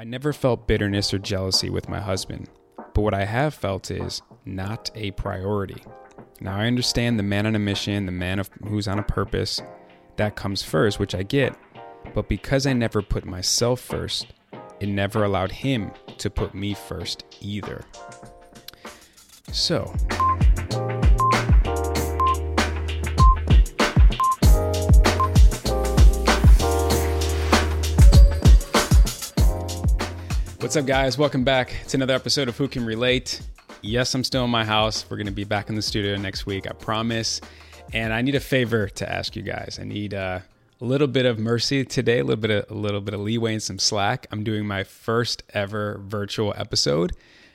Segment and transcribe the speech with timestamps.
[0.00, 2.48] I never felt bitterness or jealousy with my husband,
[2.94, 5.84] but what I have felt is not a priority.
[6.40, 9.60] Now, I understand the man on a mission, the man of, who's on a purpose,
[10.16, 11.54] that comes first, which I get.
[12.14, 14.28] But because I never put myself first,
[14.80, 17.84] it never allowed him to put me first either.
[19.52, 19.92] So,
[30.60, 31.16] What's up, guys?
[31.16, 33.40] Welcome back to another episode of Who Can Relate.
[33.80, 35.06] Yes, I'm still in my house.
[35.08, 37.40] We're going to be back in the studio next week, I promise.
[37.94, 39.78] And I need a favor to ask you guys.
[39.80, 40.40] I need uh,
[40.78, 43.54] a little bit of mercy today, a little bit of a little bit of leeway
[43.54, 44.26] and some slack.
[44.30, 47.12] I'm doing my first ever virtual episode.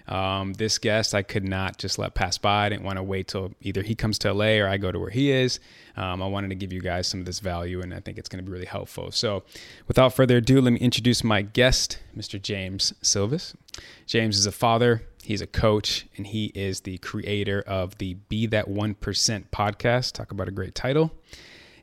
[0.08, 2.66] Um, this guest I could not just let pass by.
[2.66, 5.00] I didn't want to wait till either he comes to LA or I go to
[5.00, 5.60] where he is.
[5.98, 8.30] Um, I wanted to give you guys some of this value, and I think it's
[8.30, 9.12] going to be really helpful.
[9.12, 9.44] So,
[9.88, 12.42] without further ado, let me introduce my guest, Mr.
[12.42, 13.56] James Silvis.
[14.06, 18.46] James is a father, he's a coach, and he is the creator of the Be
[18.46, 18.96] That 1%
[19.52, 20.12] podcast.
[20.14, 21.12] Talk about a great title.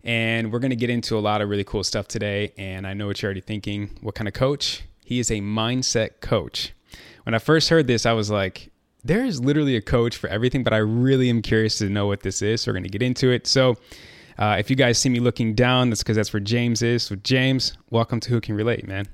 [0.05, 2.53] And we're going to get into a lot of really cool stuff today.
[2.59, 3.99] And I know what you're already thinking.
[4.01, 4.83] What kind of coach?
[5.05, 6.73] He is a mindset coach.
[7.25, 8.71] When I first heard this, I was like,
[9.05, 12.21] there is literally a coach for everything, but I really am curious to know what
[12.21, 12.63] this is.
[12.63, 13.47] So we're going to get into it.
[13.47, 13.77] So
[14.39, 17.03] uh, if you guys see me looking down, that's because that's where James is.
[17.03, 19.07] So, James, welcome to Who Can Relate, man.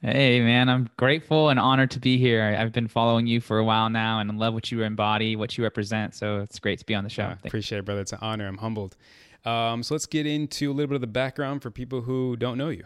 [0.00, 2.56] Hey, man, I'm grateful and honored to be here.
[2.58, 5.58] I've been following you for a while now and I love what you embody, what
[5.58, 6.14] you represent.
[6.14, 7.24] So it's great to be on the show.
[7.24, 8.02] Uh, appreciate it, brother.
[8.02, 8.46] It's an honor.
[8.46, 8.96] I'm humbled.
[9.44, 12.58] Um, so let's get into a little bit of the background for people who don't
[12.58, 12.84] know you.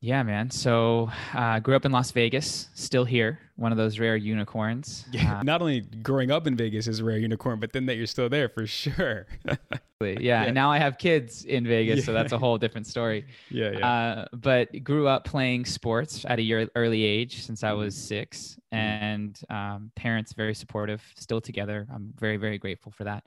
[0.00, 0.50] Yeah, man.
[0.50, 5.06] So I uh, grew up in Las Vegas, still here, one of those rare unicorns.
[5.10, 7.96] Yeah, uh, not only growing up in Vegas is a rare unicorn, but then that
[7.96, 9.26] you're still there for sure.
[9.46, 12.04] yeah, yeah, and now I have kids in Vegas, yeah.
[12.04, 13.24] so that's a whole different story.
[13.50, 13.88] Yeah, yeah.
[13.88, 18.58] Uh, but grew up playing sports at a year, early age since I was six,
[18.72, 18.76] mm-hmm.
[18.76, 21.86] and um, parents very supportive, still together.
[21.92, 23.24] I'm very, very grateful for that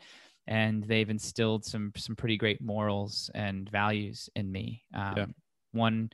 [0.47, 4.83] and they've instilled some some pretty great morals and values in me.
[4.95, 5.25] Um, yeah.
[5.71, 6.09] One,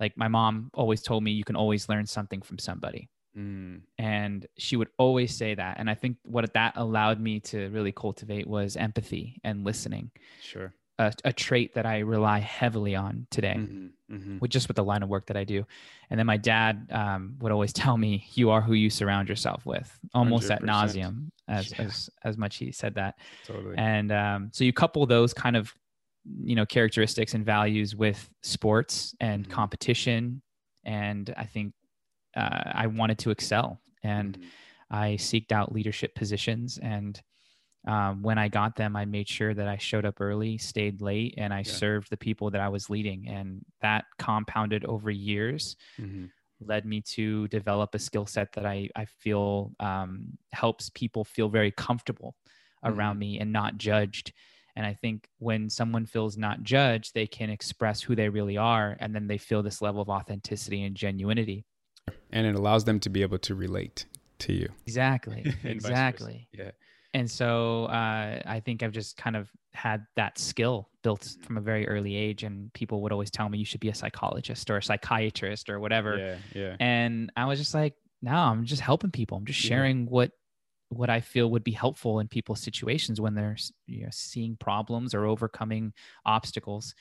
[0.00, 3.80] like my mom always told me, you can always learn something from somebody, mm.
[3.98, 5.76] and she would always say that.
[5.78, 10.10] And I think what that allowed me to really cultivate was empathy and listening.
[10.42, 14.38] Sure a, a, trait that I rely heavily on today, mm-hmm, mm-hmm.
[14.40, 15.64] with just with the line of work that I do.
[16.10, 19.64] And then my dad um, would always tell me, "You are who you surround yourself
[19.64, 20.50] with," almost 100%.
[20.50, 21.82] at nauseum, as yeah.
[21.82, 23.18] as as much he said that.
[23.46, 23.76] Totally.
[23.78, 25.72] And um, so you couple those kind of
[26.42, 29.52] you know characteristics and values with sports and mm-hmm.
[29.52, 30.42] competition,
[30.84, 31.74] and I think
[32.36, 34.96] uh, I wanted to excel, and mm-hmm.
[34.96, 37.20] I seeked out leadership positions and
[37.86, 41.34] um, when I got them, I made sure that I showed up early, stayed late,
[41.38, 41.72] and I yeah.
[41.72, 43.28] served the people that I was leading.
[43.28, 46.26] And that compounded over years, mm-hmm.
[46.60, 51.48] led me to develop a skill set that I, I feel um, helps people feel
[51.48, 52.34] very comfortable
[52.84, 52.98] mm-hmm.
[52.98, 54.32] around me and not judged.
[54.78, 58.96] And I think when someone feels not judged, they can express who they really are.
[59.00, 61.64] And then they feel this level of authenticity and genuinity.
[62.30, 64.06] And it allows them to be able to relate
[64.40, 64.68] to you.
[64.86, 65.52] Exactly.
[65.64, 66.48] exactly.
[66.52, 66.70] Yeah
[67.14, 71.60] and so uh, I think I've just kind of had that skill built from a
[71.60, 74.76] very early age, and people would always tell me you should be a psychologist or
[74.76, 76.18] a psychiatrist or whatever.
[76.18, 76.76] Yeah, yeah.
[76.80, 79.38] And I was just like, no, I'm just helping people.
[79.38, 80.10] I'm just sharing yeah.
[80.10, 80.30] what
[80.90, 83.56] what I feel would be helpful in people's situations when they're
[83.86, 85.92] you know, seeing problems or overcoming
[86.24, 86.94] obstacles.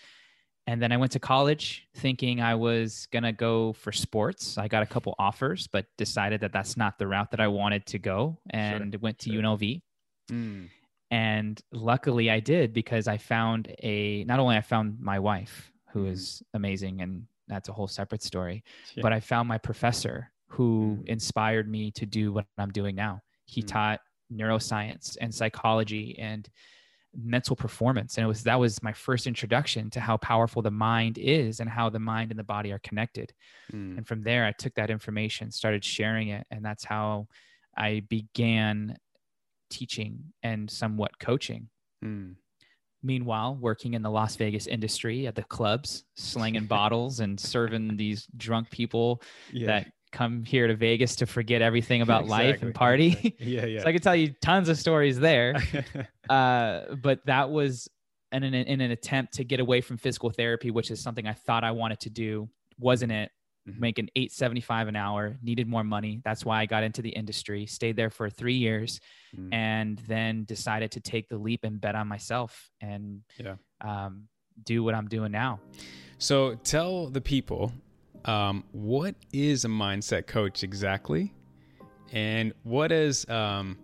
[0.65, 4.57] And then I went to college thinking I was going to go for sports.
[4.57, 7.85] I got a couple offers, but decided that that's not the route that I wanted
[7.87, 9.41] to go and sure, went to sure.
[9.41, 9.81] UNLV
[10.31, 10.69] Mm.
[11.09, 16.05] And luckily I did because I found a, not only I found my wife who
[16.05, 16.11] mm.
[16.11, 18.63] is amazing and that's a whole separate story,
[18.95, 19.01] yeah.
[19.01, 21.07] but I found my professor who mm.
[21.07, 23.21] inspired me to do what I'm doing now.
[23.47, 23.67] He mm.
[23.67, 23.99] taught
[24.31, 26.47] neuroscience and psychology and
[27.19, 31.17] mental performance and it was that was my first introduction to how powerful the mind
[31.17, 33.33] is and how the mind and the body are connected
[33.73, 33.97] mm.
[33.97, 37.25] and from there i took that information started sharing it and that's how
[37.75, 38.95] i began
[39.69, 41.69] teaching and somewhat coaching.
[42.03, 42.35] Mm.
[43.03, 48.27] Meanwhile, working in the Las Vegas industry at the clubs, slinging bottles and serving these
[48.37, 49.21] drunk people
[49.51, 49.67] yeah.
[49.67, 53.07] that come here to Vegas to forget everything about life and party.
[53.07, 53.35] exactly.
[53.39, 53.81] Yeah, yeah.
[53.81, 55.55] so I could tell you tons of stories there.
[56.29, 57.87] uh, but that was
[58.31, 61.33] in an, in an attempt to get away from physical therapy, which is something I
[61.33, 62.49] thought I wanted to do.
[62.79, 63.31] Wasn't it?
[63.67, 63.79] Mhm.
[63.79, 66.21] Making eight seventy five an hour, needed more money.
[66.23, 67.65] That's why I got into the industry.
[67.65, 68.99] Stayed there for three years,
[69.37, 69.53] Mm.
[69.53, 73.55] and then decided to take the leap and bet on myself and Yeah.
[73.81, 74.29] um,
[74.63, 75.59] do what I'm doing now.
[76.17, 77.73] So tell the people
[78.27, 81.33] um, what is a mindset coach exactly,
[82.11, 83.77] and what is um,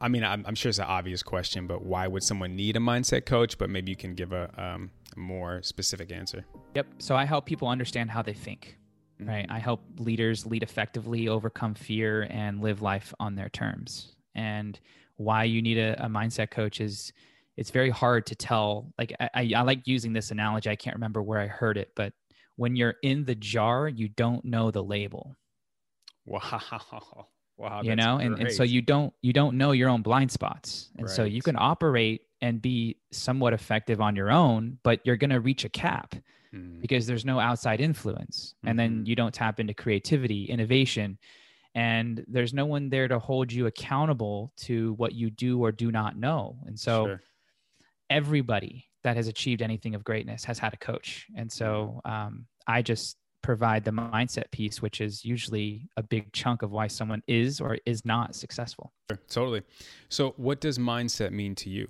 [0.00, 2.80] I mean, I'm, I'm sure it's an obvious question, but why would someone need a
[2.80, 3.58] mindset coach?
[3.58, 6.44] But maybe you can give a, um, a more specific answer.
[6.74, 6.86] Yep.
[6.98, 8.78] So I help people understand how they think.
[9.20, 9.30] Mm-hmm.
[9.30, 9.46] Right.
[9.48, 14.16] I help leaders lead effectively, overcome fear, and live life on their terms.
[14.34, 14.78] And
[15.16, 17.12] why you need a, a mindset coach is
[17.56, 18.92] it's very hard to tell.
[18.98, 20.68] Like I, I, I like using this analogy.
[20.68, 22.12] I can't remember where I heard it, but
[22.56, 25.36] when you're in the jar, you don't know the label.
[26.26, 26.60] Wow,
[27.56, 30.90] wow, you know, and, and so you don't you don't know your own blind spots.
[30.98, 35.40] And so you can operate and be somewhat effective on your own, but you're gonna
[35.40, 36.14] reach a cap.
[36.54, 39.06] Mm, because there's no outside influence and then Mhm.
[39.08, 41.18] you don't tap into creativity innovation
[41.74, 45.90] and there's no one there to hold you accountable to what you do or do
[45.90, 47.22] not know and so sure.
[48.10, 51.26] everybody that has achieved anything of greatness has had a coach.
[51.36, 56.62] And so um, i just provide the mindset piece which is usually a big chunk
[56.62, 58.92] of why someone is or is not successful.
[59.10, 59.62] Sure, totally.
[60.08, 61.88] So, what does mindset mean to you?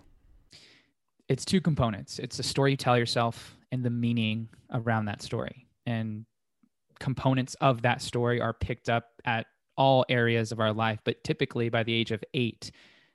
[1.28, 2.19] it's two components.
[2.19, 5.66] It's the story you tell yourself and the meaning around that story.
[5.87, 6.26] And
[7.00, 9.46] components of that story are picked up at
[9.76, 12.70] all areas of our life but typically by the age of eight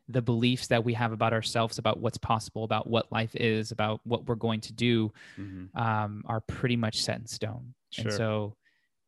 [0.10, 4.02] the beliefs that we have about ourselves about what's possible about what life is about
[4.06, 5.70] what we're going to do Mhm.
[5.76, 8.04] um, are pretty much set in stone Sure.
[8.04, 8.58] and so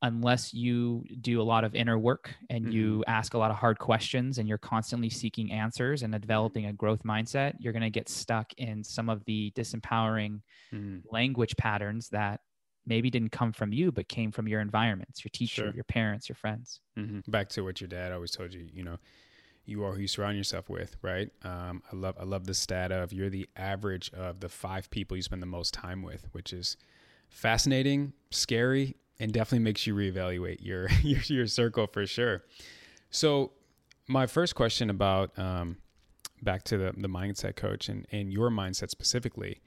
[0.04, 3.80] unless you do a lot of inner work and you ask a lot of hard
[3.80, 8.10] questions and you're constantly seeking answers and developing a growth mindset, you're going to get
[8.10, 11.06] stuck in some of the disempowering Mhm.
[11.12, 12.42] language patterns that
[12.86, 15.72] maybe didn't come from you, but came from your environments, your teacher, Sure.
[15.72, 16.82] your parents, your friends.
[16.98, 17.24] Mhm.
[17.28, 18.98] Back to what your dad always told you, you know,
[19.66, 21.32] you are who you surround yourself with, right?
[21.44, 25.16] Um, I love I love the stat of you're the average of the five people
[25.16, 26.78] you spend the most time with, which is
[27.30, 32.44] fascinating, scary, and definitely makes you reevaluate your your, your circle for sure.
[33.10, 33.52] So,
[34.08, 35.78] my first question about um,
[36.42, 39.62] back to the the mindset coach and and your mindset specifically,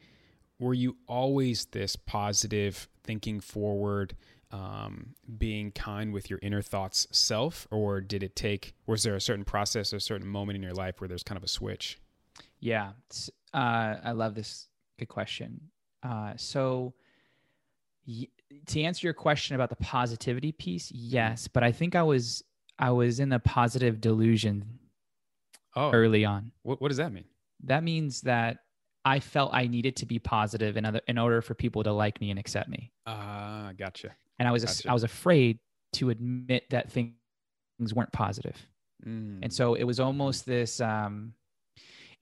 [0.58, 4.16] were you always this positive, thinking forward?
[4.50, 8.74] Um, being kind with your inner thoughts self, or did it take?
[8.86, 11.36] Was there a certain process, or a certain moment in your life where there's kind
[11.36, 11.98] of a switch?
[12.60, 12.92] Yeah.
[13.52, 14.68] Uh, I love this.
[14.98, 15.60] Good question.
[16.02, 16.94] Uh, so,
[18.06, 18.28] y-
[18.66, 22.42] to answer your question about the positivity piece, yes, but I think I was
[22.78, 24.78] I was in a positive delusion
[25.76, 26.52] Oh, early on.
[26.62, 27.24] what, what does that mean?
[27.64, 28.58] That means that
[29.04, 32.20] I felt I needed to be positive in other in order for people to like
[32.20, 34.10] me and accept me, Ah, gotcha.
[34.38, 34.88] and I was Gotcha.
[34.90, 35.58] I was afraid
[35.94, 37.14] to admit that things
[37.94, 38.56] weren't positive.
[39.06, 41.34] Mm, and so it was almost this um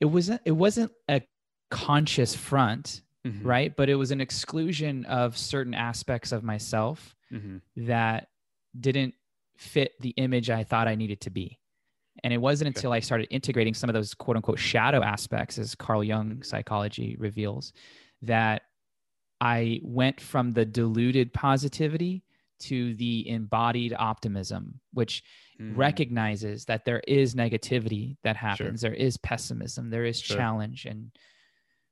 [0.00, 1.22] it wasn't it wasn't a
[1.70, 7.60] conscious front mhm, right but it was an exclusion of certain aspects of myself mhm,
[7.76, 8.28] that
[8.78, 9.14] didn't
[9.56, 11.58] fit the image i thought i needed to be
[12.24, 12.78] and it wasn't Okay.
[12.78, 17.16] until i started integrating some of those quote unquote shadow aspects as carl jung psychology
[17.18, 17.72] reveals
[18.22, 18.62] that
[19.40, 22.22] i went from the diluted positivity
[22.60, 25.22] to the embodied optimism which
[25.60, 28.80] mm, recognizes that there is negativity that happens.
[28.82, 29.90] There is pessimism.
[29.90, 30.36] There is Sure.
[30.36, 31.10] challenge and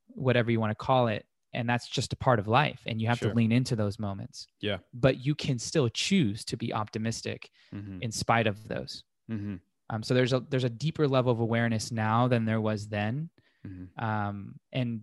[0.09, 1.27] whatever you want to call it.
[1.53, 3.31] And that's just a part of life and you have Sure.
[3.31, 4.47] to lean into those moments.
[4.61, 4.79] Yeah.
[4.93, 9.03] but you can still choose to be optimistic mhm, in spite of those.
[9.29, 9.61] Mhm,
[9.91, 13.29] um, so there's a there's a deeper level of awareness now than there was then
[13.67, 13.89] mhm.
[14.03, 15.03] um, and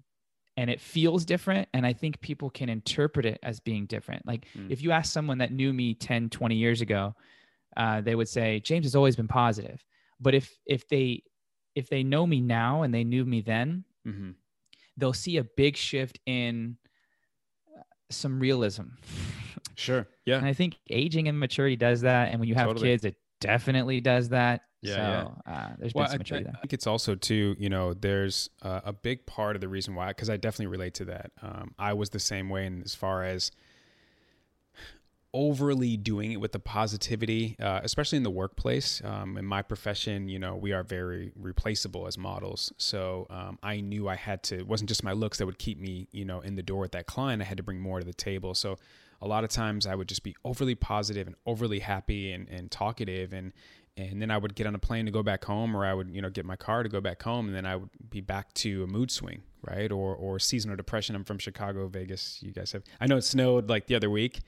[0.56, 4.46] and it feels different and i think people can interpret it as being different like
[4.56, 4.72] Mm.
[4.72, 7.13] if you ask someone that knew me 10 20 years ago
[7.75, 9.84] uh, they would say james has always been positive
[10.20, 11.22] but if if they
[11.75, 14.34] if they know me now and they knew me then mhm.
[14.98, 16.77] they'll see a big shift in
[17.77, 18.84] uh, some realism
[19.75, 20.08] Sure.
[20.25, 20.38] Yeah.
[20.38, 22.88] and i think aging and maturity does that and when you have Totally.
[22.89, 26.51] kids it definitely does that Yeah, so Uh, there's Well, been some I, maturity I
[26.51, 29.96] there think it's also too, you know, there's uh, a big part of the reason
[29.96, 31.32] why, because I definitely relate to that.
[31.41, 33.51] Um, I was the same way, in as far as
[35.34, 39.01] overly doing it with the positivity, uh, especially in the workplace.
[39.03, 42.72] Um, in my profession, you know, we are very replaceable as models.
[42.77, 44.58] So um, I knew I had to.
[44.58, 46.94] It wasn't just my looks that would keep me, you know, in the door with
[46.94, 47.41] that client.
[47.41, 48.56] I had to bring more to the table.
[48.56, 48.77] So
[49.22, 52.72] a lot of times I would just be overly positive and overly happy and, and
[52.72, 53.51] talkative and
[53.97, 56.15] and then I would get on a plane to go back home or I would,
[56.15, 58.53] you know, get my car to go back home and then I would be back
[58.55, 59.91] to a mood swing, right?
[59.91, 61.15] Or or seasonal depression.
[61.15, 62.37] I'm from Chicago, Vegas.
[62.41, 64.41] You guys have I know it snowed like the other week.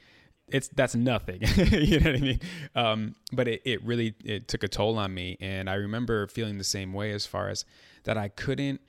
[0.48, 1.42] It's that's nothing.
[1.58, 2.40] you know what I mean?
[2.76, 6.58] Um, but it, it really it took a toll on me and I remember feeling
[6.58, 7.66] the same way as far as
[8.04, 8.82] that I couldn't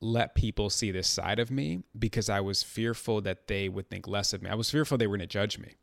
[0.00, 4.08] let people see this side of me because I was fearful that they would think
[4.08, 4.48] less of me.
[4.48, 5.74] I was fearful they were going to judge me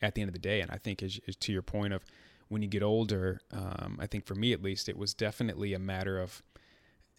[0.00, 0.60] at the end of the day.
[0.60, 2.04] And I think, as to your point of
[2.48, 5.78] when you get older, um, I think for me at least, it was definitely a
[5.78, 6.42] matter of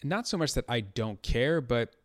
[0.04, 1.96] not so much that I don't care, but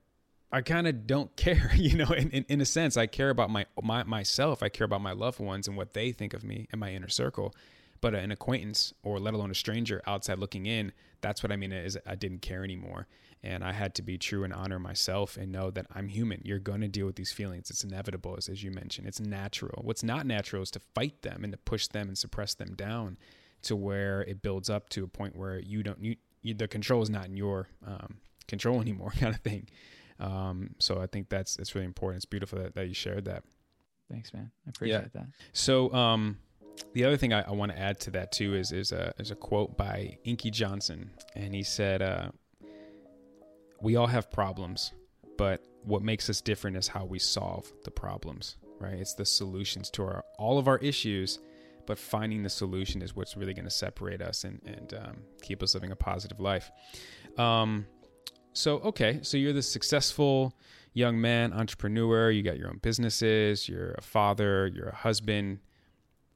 [0.51, 3.51] I kind of don't care, you know, in, in, in, a sense, I care about
[3.51, 4.63] my, my, myself.
[4.63, 7.09] I care about my loved ones and what they think of me and my inner
[7.09, 7.55] circle.
[8.01, 11.73] But an acquaintance or let alone a stranger outside looking in, that's what I mean
[11.73, 13.07] is I didn't care anymore.
[13.45, 16.43] And I had to be true and honor myself and know that I'm human.
[16.45, 17.71] You're going to deal with these feelings.
[17.71, 19.09] It's inevitable, as, as you mentioned.
[19.09, 19.83] It's natural.
[19.83, 23.19] What's not natural is to fight them and to push them and suppress them down
[23.63, 27.03] to where it builds up to a point where you don't, you, you the control
[27.03, 29.69] is not in your um, control anymore, kind of thing.
[30.21, 32.19] Um, so I think that's it's really important.
[32.19, 33.43] It's beautiful that, that you shared that.
[34.11, 34.51] Thanks, man.
[34.67, 35.21] I appreciate yeah.
[35.21, 35.27] that.
[35.53, 36.39] So, um,
[36.95, 39.31] the other thing I, I want to add to that too is is a is
[39.31, 42.31] a quote by Inky Johnson, and he said, uh,
[43.83, 44.93] "We all have problems,
[45.37, 48.57] but what makes us different is how we solve the problems.
[48.79, 48.95] Right?
[48.95, 51.39] It's the solutions to our all of our issues."
[51.85, 55.65] But finding the solution is what's really going to separate us and, and um, keep
[55.65, 56.71] us living a positive life.
[57.37, 57.87] Um,
[58.53, 60.55] so, okay, so you're the successful
[60.93, 62.31] young man, entrepreneur.
[62.31, 63.69] You got your own businesses.
[63.69, 64.69] You're a father.
[64.69, 65.59] You're a husband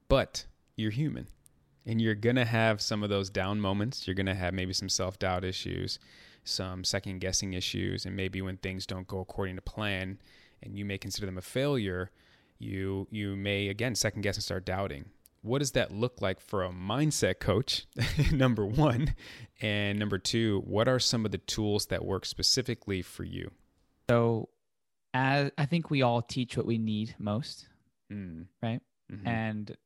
[0.08, 1.26] but you're human
[1.84, 4.06] and you're going to have some of those down moments.
[4.06, 5.98] You're going to have maybe some self doubt issues,
[6.46, 10.18] some second guessing issues, and maybe when things don't go according to plan
[10.62, 12.10] and you may consider them a failure,
[12.58, 15.06] you you may again second guess and start doubting.
[15.42, 17.86] What does that look like for a mindset coach?
[18.32, 19.14] number 1,
[19.60, 23.52] and number 2, what are some of the tools that work specifically for you?
[24.10, 24.48] So,
[25.14, 27.68] as I think we all teach what we need most,
[28.12, 28.46] mm.
[28.60, 28.80] right?
[29.12, 29.28] Mm-hmm.
[29.28, 29.76] And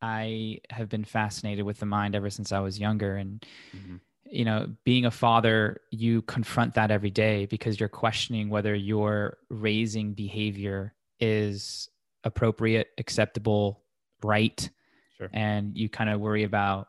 [0.00, 3.16] I have been fascinated with the mind ever since I was younger.
[3.16, 3.44] And,
[3.76, 3.96] mm-hmm.
[4.30, 9.38] You know, being a father, you confront that every day because you're questioning whether your
[9.48, 11.88] raising behavior is
[12.24, 13.82] appropriate, acceptable,
[14.22, 14.70] right.
[15.18, 15.28] Sure.
[15.32, 16.88] And you kind of worry about,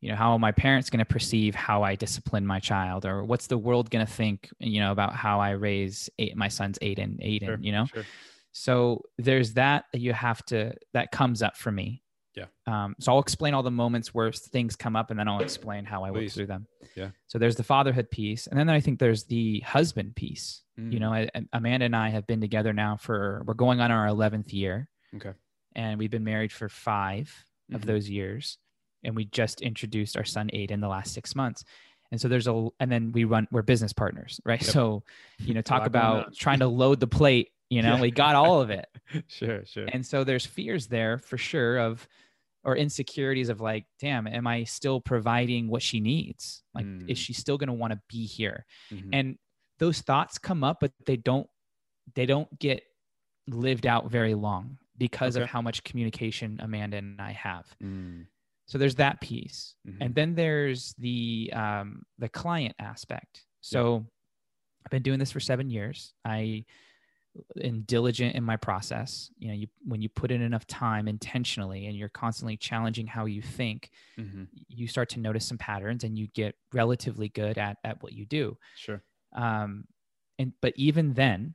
[0.00, 3.24] you know, how are my parents going to perceive how I discipline my child, or
[3.24, 6.78] what's the world going to think, you know, about how I raise eight, my son's
[6.80, 7.58] Aiden, Aiden, sure.
[7.60, 7.86] you know?
[7.86, 8.04] Sure.
[8.52, 12.02] So there's that that you have to, that comes up for me
[12.40, 12.84] yeah.
[12.84, 15.84] Um, so I'll explain all the moments where things come up and then I'll explain
[15.84, 16.14] how I Please.
[16.14, 16.66] work through them.
[16.94, 17.10] Yeah.
[17.26, 18.46] So there's the fatherhood piece.
[18.46, 20.62] And then I think there's the husband piece.
[20.78, 20.92] Mm.
[20.92, 24.06] You know, I, Amanda and I have been together now for, we're going on our
[24.06, 24.88] 11th year.
[25.16, 25.32] Okay.
[25.74, 27.74] And we've been married for 5 mm-hmm.
[27.74, 28.58] of those years.
[29.04, 31.64] And we just introduced our son Aiden in the last six months.
[32.10, 34.60] And so there's a, and then we run, we're business partners, right?
[34.60, 34.70] Yep.
[34.74, 35.02] So,
[35.38, 38.00] you know, talk about trying to load the plate, you know, yeah.
[38.00, 38.86] we got all of it.
[39.28, 39.86] sure, sure.
[39.88, 42.06] And so there's fears there for sure of,
[42.64, 46.62] or insecurities of like, damn, am I still providing what she needs?
[46.74, 47.08] Like, mm.
[47.08, 48.66] is she still going to want to be here?
[48.92, 49.10] Mm-hmm.
[49.12, 49.38] And
[49.78, 51.46] those thoughts come up, but they don't,
[52.14, 52.82] they don't get
[53.48, 55.42] lived out very long because okay.
[55.42, 57.66] of how much communication Amanda and I have.
[57.82, 58.26] Mm.
[58.66, 60.00] So there's that piece, mm-hmm.
[60.00, 63.44] and then there's the um, the client aspect.
[63.62, 64.00] So yeah.
[64.86, 66.14] I've been doing this for seven years.
[66.24, 66.64] I
[67.62, 71.86] and diligent in my process you know you when you put in enough time intentionally
[71.86, 74.44] and you're constantly challenging how you think mm-hmm.
[74.68, 78.26] you start to notice some patterns and you get relatively good at at what you
[78.26, 78.56] do.
[78.76, 79.02] Sure.
[79.34, 79.84] Um
[80.38, 81.54] and but even then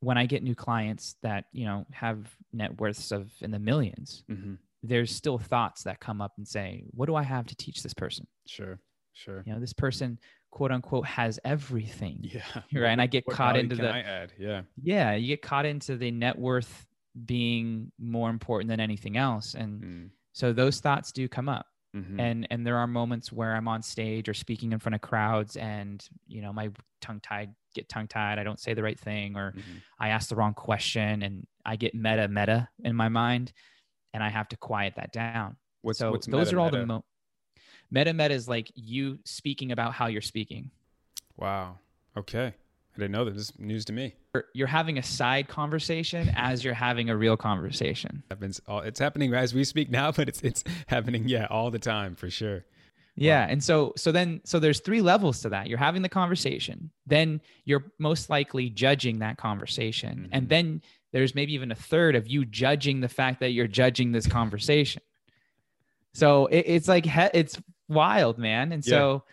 [0.00, 2.18] when i get new clients that you know have
[2.52, 4.54] net worths of in the 1000000s mm-hmm.
[4.82, 7.94] there's still thoughts that come up and say what do i have to teach this
[7.94, 8.26] person?
[8.46, 8.78] Sure.
[9.14, 9.42] Sure.
[9.46, 10.18] You know this person
[10.50, 12.20] quote unquote has everything.
[12.22, 12.42] Yeah.
[12.72, 12.90] Right.
[12.90, 14.32] And I get what caught into the I add?
[14.38, 14.62] Yeah.
[14.82, 15.14] Yeah.
[15.14, 16.86] You get caught into the net worth
[17.24, 19.54] being more important than anything else.
[19.54, 20.10] And mm.
[20.32, 21.66] so those thoughts do come up.
[21.96, 22.20] Mm-hmm.
[22.20, 25.56] And and there are moments where I'm on stage or speaking in front of crowds
[25.56, 26.68] and you know my
[27.00, 29.78] tongue tied get tongue tied I don't say the right thing or mm-hmm.
[29.98, 33.52] I ask the wrong question and I get meta meta in my mind
[34.12, 35.56] and I have to quiet that down.
[35.80, 36.78] What's, so what's those meta, are all meta?
[36.78, 37.04] the mo-
[37.90, 40.70] Meta meta is like you speaking about how you're speaking.
[41.36, 41.78] Wow.
[42.16, 42.54] Okay.
[42.98, 43.34] I didn't know that.
[43.34, 44.14] This is news to me.
[44.54, 48.22] You're having a side conversation as you're having a real conversation.
[48.28, 48.60] Happens.
[48.68, 52.28] It's happening as we speak now, but it's it's happening yeah all the time for
[52.28, 52.64] sure.
[53.14, 53.52] Yeah, wow.
[53.52, 55.68] and so so then so there's three levels to that.
[55.68, 60.28] You're having the conversation, then you're most likely judging that conversation, mm-hmm.
[60.32, 64.12] and then there's maybe even a third of you judging the fact that you're judging
[64.12, 65.02] this conversation.
[66.14, 68.72] So it, it's like he- it's wild, man.
[68.72, 69.24] And so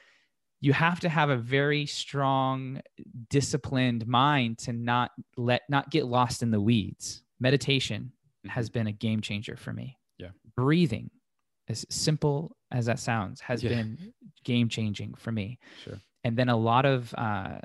[0.62, 2.82] you have to have a very strong,
[3.30, 7.22] disciplined mind to not let not get lost in the weeds.
[7.40, 8.12] Meditation
[8.48, 9.98] has been a game changer for me.
[10.18, 10.30] Yeah.
[10.56, 11.12] Breathing,
[11.68, 13.70] as simple as that sounds, has Yeah.
[13.70, 15.60] been game changing for me.
[15.84, 16.00] Sure.
[16.24, 17.60] And then a lot of uh,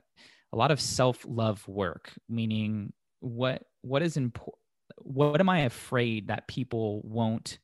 [0.53, 4.57] a lot of self love work, meaning what what is important.
[4.99, 7.59] What am I afraid that people won't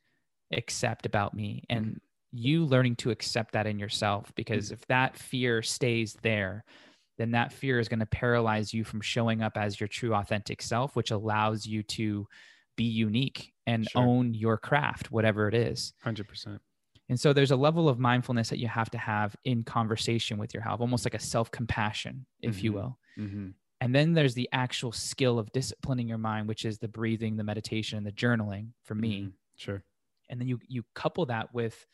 [0.53, 1.65] accept about me?
[1.69, 2.01] And
[2.39, 6.65] you learning to accept that in yourself, because if that fear stays there,
[7.19, 10.61] then that fear is going to paralyze you from showing up as your true authentic
[10.63, 12.27] self, which allows you to
[12.77, 14.03] be unique and Sure.
[14.03, 15.95] own your craft, whatever it is.
[16.03, 16.61] Hundred percent.
[17.09, 20.53] And so there's a level of mindfulness that you have to have in conversation with
[20.53, 22.75] your health, almost like a self compassion, if you Mhm.
[22.75, 22.99] will.
[23.17, 23.49] Mm-hmm.
[23.81, 27.45] And then there's the actual skill of disciplining your mind, which is the breathing, the
[27.45, 29.21] meditation, and the journaling for me.
[29.21, 29.31] Mm-hmm.
[29.57, 29.85] Sure.
[30.29, 31.87] And then you you couple that with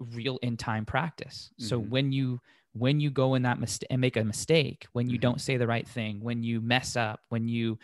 [0.00, 1.50] real in time practice.
[1.58, 1.88] So Mhm.
[1.88, 2.40] when you
[2.72, 5.20] when you go in that mistake and make a mistake, when you Mhm.
[5.20, 7.78] don't say the right thing, when you mess up, when you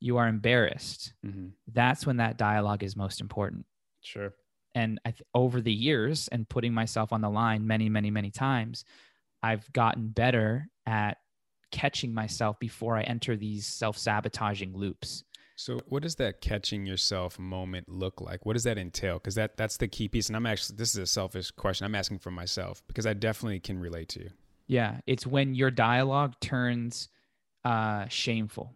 [0.00, 1.48] you are embarrassed, Mm-hmm.
[1.68, 3.66] that's when that dialogue is most important
[4.02, 4.34] Sure.
[4.74, 8.30] and I th- over the years and putting myself on the line many many many
[8.30, 8.84] times
[9.42, 11.18] i've gotten better at
[11.72, 15.24] catching myself before i enter these self-sabotaging loops
[15.58, 18.44] So, what does that catching yourself moment look like?
[18.44, 19.14] What does that entail?
[19.14, 20.28] Because that that's the key piece.
[20.28, 21.86] And I'm actually this is a selfish question.
[21.86, 24.30] I'm asking for myself because I definitely can relate to you.
[24.68, 27.08] yeah it's when your dialogue turns
[27.64, 28.74] uh, shameful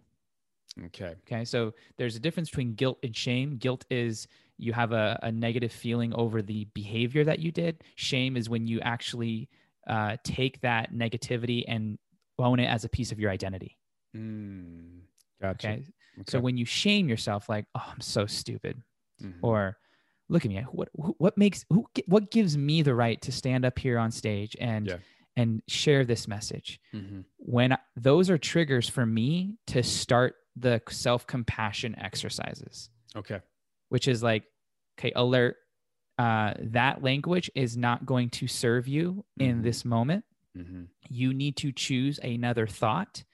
[0.86, 1.14] Okay.
[1.26, 5.32] okay so there's a difference between guilt and shame guilt is you have a, a
[5.32, 9.48] negative feeling over the behavior that you did shame is when you actually
[9.88, 11.98] uh, take that negativity and
[12.38, 13.76] own it as a piece of your identity
[14.16, 15.00] Mm,
[15.42, 15.68] gotcha.
[15.68, 15.84] okay
[16.28, 18.82] So when you shame yourself, like, "Oh, I'm so stupid,"
[19.22, 19.38] Mhm.
[19.42, 19.78] or
[20.28, 23.78] "Look at me, what what makes who what gives me the right to stand up
[23.78, 24.98] here on stage and Yeah.
[25.36, 27.24] and share this message?" Mhm.
[27.38, 33.40] When I- those are triggers for me to start the self compassion exercises, okay.
[33.88, 34.44] which is like,
[34.98, 35.56] okay, alert.
[36.18, 39.62] Uh, that language is not going to serve you in Mhm.
[39.62, 40.22] this moment.
[40.54, 40.84] Mm-hmm.
[41.08, 43.24] You need to choose another thought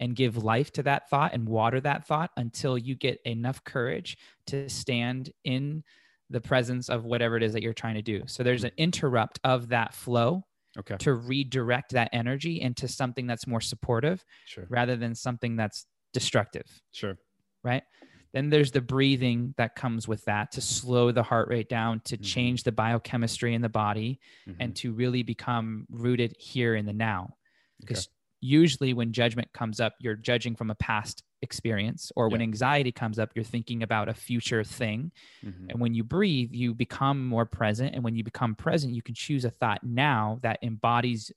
[0.00, 4.16] and give life to that thought and water that thought until you get enough courage
[4.46, 5.82] to stand in
[6.30, 8.22] the presence of whatever it is that you're trying to do.
[8.26, 10.44] So there's an interrupt of that flow
[10.76, 10.98] Okay.
[10.98, 14.70] to redirect that energy into something that's more supportive Sure.
[14.70, 17.18] rather than something that's destructive, Sure.
[17.64, 17.84] right?
[18.32, 22.18] Then there's the breathing that comes with that to slow the heart rate down, to
[22.18, 22.18] Mhm.
[22.18, 24.20] change the biochemistry in the body,
[24.60, 24.78] and Mhm.
[24.78, 27.36] to really become rooted here in the now
[27.82, 28.02] Okay.
[28.40, 33.18] Usually when judgment comes up you're judging from a past experience or when anxiety comes
[33.18, 35.12] up you're thinking about a future thing.
[35.44, 35.70] Mhm.
[35.70, 37.94] and when you breathe you become more present.
[37.94, 41.30] And when you become present you can choose a thought now that embodies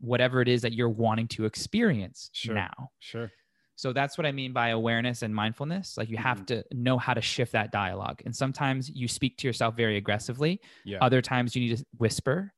[0.00, 2.54] whatever it is that you're wanting to experience Sure.
[2.54, 2.90] now.
[3.00, 3.30] Sure.
[3.76, 5.96] so that's what i mean by awareness and mindfulness.
[5.96, 8.20] Like you have to know how to shift that dialogue.
[8.26, 10.60] And sometimes you speak to yourself very aggressively.
[10.84, 10.98] Yeah.
[11.00, 12.52] other times you need to whisper.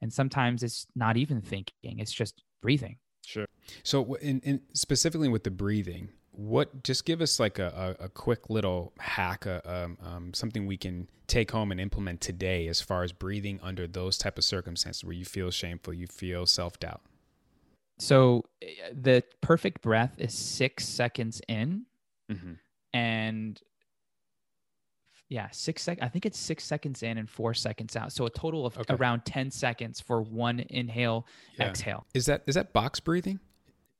[0.00, 1.98] And sometimes it's not even thinking.
[1.98, 2.96] It's just breathing
[3.26, 3.46] Sure.
[3.82, 8.08] So, in, in specifically with the breathing, what just give us like a, a, a
[8.08, 12.82] quick little hack, uh, um, um, something we can take home and implement today as
[12.82, 16.78] far as breathing under those type of circumstances where you feel shameful, you feel self
[16.78, 17.00] doubt.
[17.98, 21.86] so eh, the perfect breath is six seconds in
[22.30, 22.52] Mm-hmm.
[22.92, 23.60] and
[25.28, 28.30] yeah six sec i think it's six seconds in and four seconds out so a
[28.30, 28.94] total of Okay.
[28.94, 31.26] around 10 seconds for one inhale
[31.58, 31.68] Yeah.
[31.68, 33.40] exhale Is that is that box breathing?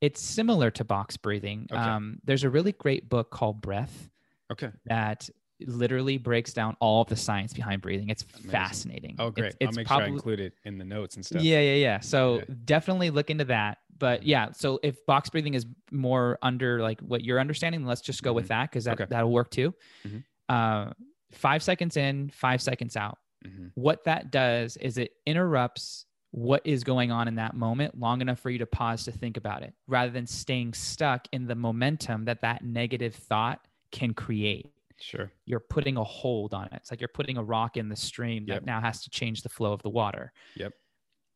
[0.01, 1.81] it's similar to box breathing Okay.
[1.81, 4.09] um, there's a really great book called breath
[4.51, 4.69] Okay.
[4.85, 5.29] that
[5.65, 8.51] literally breaks down all of the science behind breathing it's Amazing.
[8.51, 9.47] fascinating Oh, great.
[9.47, 11.41] it's, I'll it's make sure I include it in the notes and stuff.
[11.41, 11.99] Yeah, yeah, yeah.
[12.01, 12.55] So Yeah.
[12.65, 13.77] definitely look into that.
[13.97, 18.21] But yeah, so if box breathing is more under like what you're understanding, let's just
[18.21, 19.03] go with that because that Mm-hmm.
[19.03, 19.09] Okay.
[19.09, 19.73] that'll work too.
[20.05, 20.23] Mhm.
[20.49, 20.91] Uh,
[21.31, 23.17] five seconds in, five seconds out.
[23.45, 28.19] hmm What that does is it interrupts what is going on in that moment long
[28.21, 31.55] enough for you to pause to think about it, rather than staying stuck in the
[31.55, 34.71] momentum that that negative thought can create.
[34.99, 35.31] Sure.
[35.45, 36.73] You're putting a hold on it.
[36.73, 38.61] It's like you're putting a rock in the stream Yep.
[38.61, 40.73] that now has to change the flow of the water Yep.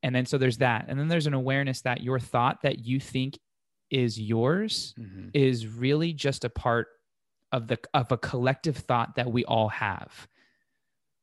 [0.03, 2.99] and then so there's that and then there's an awareness that your thought that you
[3.01, 3.37] think
[3.89, 6.87] is yours hmm is really just a part
[7.51, 10.27] of the of a collective thought that we all have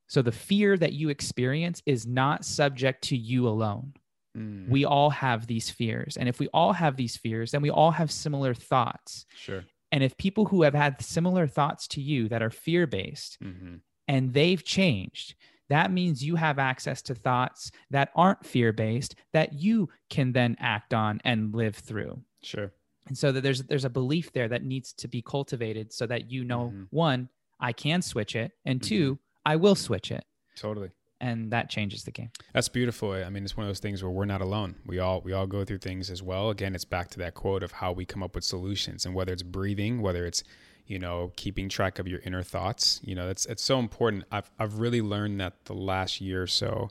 [0.08, 3.92] so the fear that you experience is not subject to you alone
[4.36, 4.68] Mm.
[4.68, 7.90] we all have these fears and if we all have these fears then we all
[7.92, 9.64] have similar thoughts Sure.
[9.92, 13.80] And if people who have had similar thoughts to you that are fear based Mhm.
[14.08, 15.36] and they've changed,
[15.70, 20.54] that means you have access to thoughts that aren't fear based that you can then
[20.58, 22.22] act on and live through.
[22.42, 22.72] Sure.
[23.06, 26.30] And so that there's there's a belief there that needs to be cultivated so that
[26.30, 26.86] you know Mhm.
[26.90, 27.28] one,
[27.60, 28.84] I can switch it, and Mhm.
[28.86, 30.24] two, I will switch it.
[30.56, 30.90] Totally.
[31.20, 32.30] And that changes the game.
[32.52, 33.12] That's beautiful.
[33.12, 34.74] I mean, it's one of those things where we're not alone.
[34.84, 36.50] We all we all go through things as well.
[36.50, 39.32] Again, it's back to that quote of how we come up with solutions, and whether
[39.32, 40.42] it's breathing, whether it's
[40.86, 43.00] you know keeping track of your inner thoughts.
[43.02, 44.24] You know, that's it's so important.
[44.30, 46.90] I've I've really learned that the last year or so,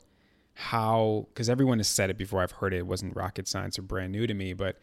[0.54, 2.42] how because everyone has said it before.
[2.42, 2.78] I've heard it.
[2.78, 4.78] It wasn't rocket science or brand new to me, but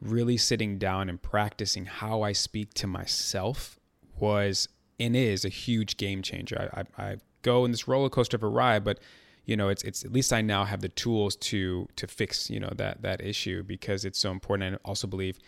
[0.00, 3.78] really sitting down and practicing how I speak to myself
[4.18, 4.68] was
[5.00, 6.70] and is a huge game changer.
[6.72, 8.98] I, I, I go in this roller coaster of a ride, but
[9.44, 12.60] you know, it's it's at least I now have the tools to to fix you
[12.60, 14.74] know that that issue because it's so important.
[14.74, 15.38] I also believe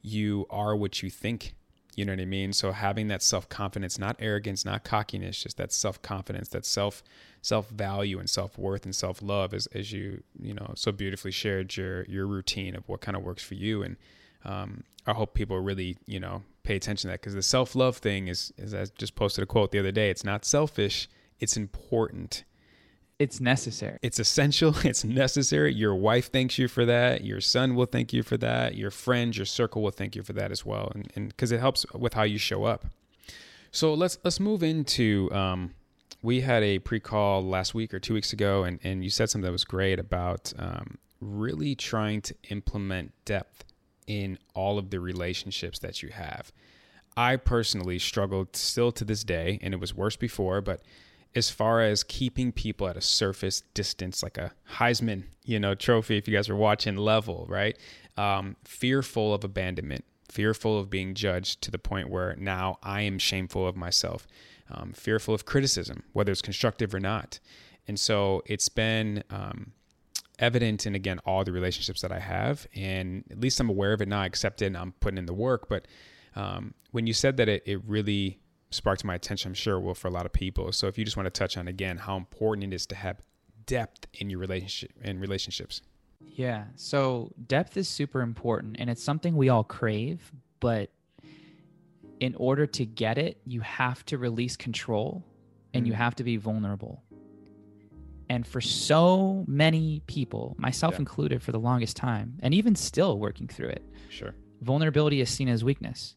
[0.00, 1.54] you are what you think.
[1.94, 2.52] You know what I mean?
[2.52, 7.02] So having that self confidence, not arrogance, not cockiness, just that self confidence, that self
[7.42, 11.30] self value and self worth and self love, as as you you know so beautifully
[11.30, 13.82] shared your your routine of what kind of works for you.
[13.82, 13.96] And
[14.44, 17.96] um, I hope people really you know pay attention to that because the self love
[17.98, 20.10] thing is, is I just posted a quote the other day.
[20.10, 21.08] It's not selfish.
[21.40, 22.44] It's important.
[23.22, 23.98] It's necessary.
[24.02, 24.74] It's essential.
[24.84, 25.72] It's necessary.
[25.72, 27.22] Your wife thanks you for that.
[27.22, 28.74] Your son will thank you for that.
[28.74, 30.90] Your friends, your circle will thank you for that as well.
[31.14, 32.86] And because it helps with how you show up.
[33.70, 35.30] So let's let's move into.
[35.32, 35.74] Um,
[36.20, 39.46] we had a pre-call last week or two weeks ago, and and you said something
[39.46, 43.64] that was great about um, really trying to implement depth
[44.08, 46.52] in all of the relationships that you have.
[47.16, 50.82] I personally struggled still to this day, and it was worse before, but
[51.34, 56.16] as far as keeping people at a surface distance, like a Heisman, you know, trophy,
[56.16, 57.76] if you guys are watching level, right?
[58.16, 63.18] Um, fearful of abandonment, fearful of being judged to the point where now I am
[63.18, 64.26] shameful of myself,
[64.70, 67.40] um, fearful of criticism, whether it's constructive or not.
[67.88, 69.72] And so it's been um,
[70.38, 72.66] evident in, again, all the relationships that I have.
[72.74, 75.26] And at least I'm aware of it now, I accept it, and I'm putting in
[75.26, 75.68] the work.
[75.68, 75.88] But
[76.36, 78.41] um, when you said that it, it really
[78.72, 80.72] sparked my attention, I'm sure it will for a lot of people.
[80.72, 83.20] So if you just want to touch on again how important it is to have
[83.66, 85.82] depth in your relationship in relationships.
[86.34, 86.64] Yeah.
[86.76, 90.90] So depth is super important and it's something we all crave, but
[92.20, 95.24] in order to get it, you have to release control
[95.74, 95.96] and you Mm.
[95.96, 97.02] have to be vulnerable.
[98.28, 101.00] And for so many people, myself Yeah.
[101.00, 104.34] included for the longest time, and even still working through it, Sure.
[104.60, 106.16] vulnerability is seen as weakness.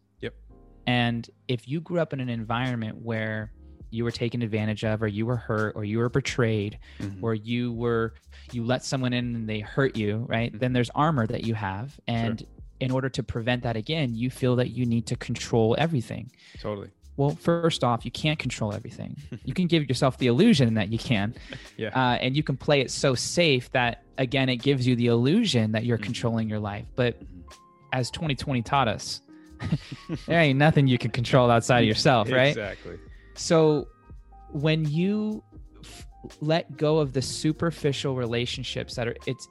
[0.88, 3.52] And if you grew up in an environment where
[3.92, 7.20] you were taken advantage of or you were hurt or you were betrayed Mhm.
[7.22, 8.14] or you were
[8.52, 10.52] you let someone in and they hurt you, right?
[10.54, 10.60] Mhm.
[10.60, 12.46] Then there's armor that you have and
[12.82, 16.30] in order to prevent that again, you feel that you need to control everything.
[16.60, 16.90] Totally.
[17.16, 19.16] Well, first off, you can't control everything.
[19.46, 21.34] you can give yourself the illusion that you can.
[21.78, 21.90] Yeah.
[21.90, 25.72] Uh, and you can play it so safe that, again, it gives you the illusion
[25.72, 26.04] that you're Mhm.
[26.04, 26.86] controlling your life.
[26.96, 27.28] But Mhm.
[27.94, 29.22] as 2020 taught us,
[30.28, 32.48] there ain't nothing you can control outside of yourself, right?
[32.48, 32.98] Exactly.
[33.36, 33.88] So
[34.52, 35.44] when you
[35.84, 36.08] f-
[36.42, 39.48] let go of the superficial relationships that are it's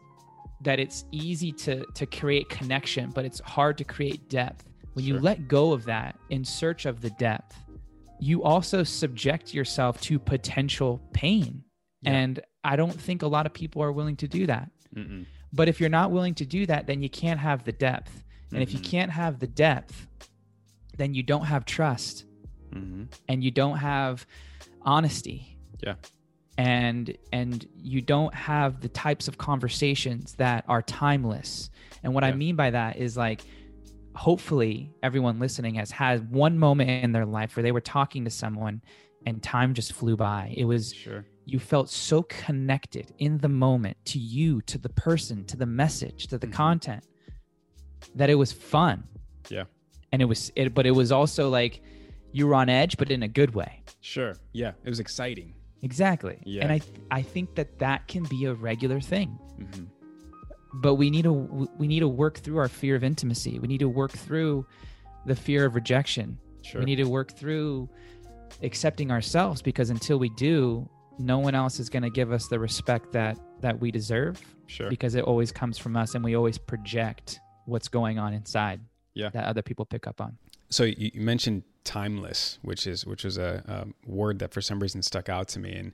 [0.62, 4.64] that it's easy to to create connection, but it's hard to create depth.
[4.94, 7.56] When you let go of that in search of the depth,
[8.20, 11.64] you also subject yourself to potential pain.
[12.02, 12.12] Yeah.
[12.12, 14.70] And I don't think a lot of people are willing to do that.
[14.94, 15.26] Mm-mm.
[15.52, 18.23] But if you're not willing to do that, then you can't have the depth.
[18.54, 18.84] And if you Mhm.
[18.84, 20.06] can't have the depth,
[20.96, 22.24] then you don't have trust
[22.72, 23.08] Mhm.
[23.28, 24.26] and you don't have
[24.82, 25.94] honesty Yeah.
[26.58, 31.70] and and you don't have the types of conversations that are timeless
[32.02, 33.40] and what i mean by that is like
[34.14, 38.30] hopefully everyone listening has had one moment in their life where they were talking to
[38.30, 38.80] someone
[39.26, 41.24] and time just flew by it was Sure.
[41.44, 46.26] you felt so connected in the moment to you to the person to the message
[46.28, 46.52] to the Mhm.
[46.52, 47.04] content
[48.14, 49.04] that it was fun
[49.48, 49.64] Yeah.
[50.12, 51.80] and it was it but it was also like
[52.32, 54.34] you were on edge but in a good way Sure.
[54.52, 54.72] Yeah.
[54.84, 55.54] It was exciting.
[55.82, 56.62] exactly Yeah.
[56.64, 59.84] and i i think that that can be a regular thing hmm
[60.82, 61.32] but we need to
[61.78, 64.66] we need to work through our fear of intimacy we need to work through
[65.26, 66.80] the fear of rejection Sure.
[66.80, 67.88] we need to work through
[68.62, 70.88] accepting ourselves because until we do
[71.18, 74.88] no one else is going to give us the respect that that we deserve sure.
[74.90, 78.80] because it always comes from us and we always project what's going on inside
[79.14, 79.30] Yeah.
[79.30, 80.36] that other people pick up on
[80.70, 84.80] so you, you mentioned timeless, which is which was a, a word that for some
[84.80, 85.92] reason stuck out to me, and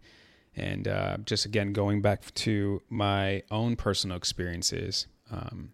[0.57, 5.73] and uh, just again going back to my own personal experiences, um,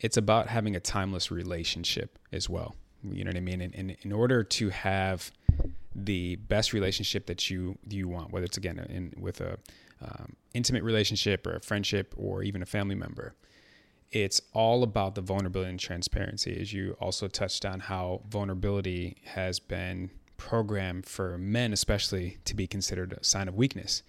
[0.00, 2.76] it's about having a timeless relationship as well.
[3.02, 3.60] You know what I mean?
[3.60, 5.32] And, and in order to have
[5.94, 9.58] the best relationship that you you want, whether it's again in with a
[10.02, 13.34] um, intimate relationship or a friendship or even a family member,
[14.14, 16.56] it's all about the vulnerability and transparency.
[16.60, 22.68] As you also touched on how vulnerability has been programmed for men, especially, to be
[22.68, 24.04] considered a sign of weakness.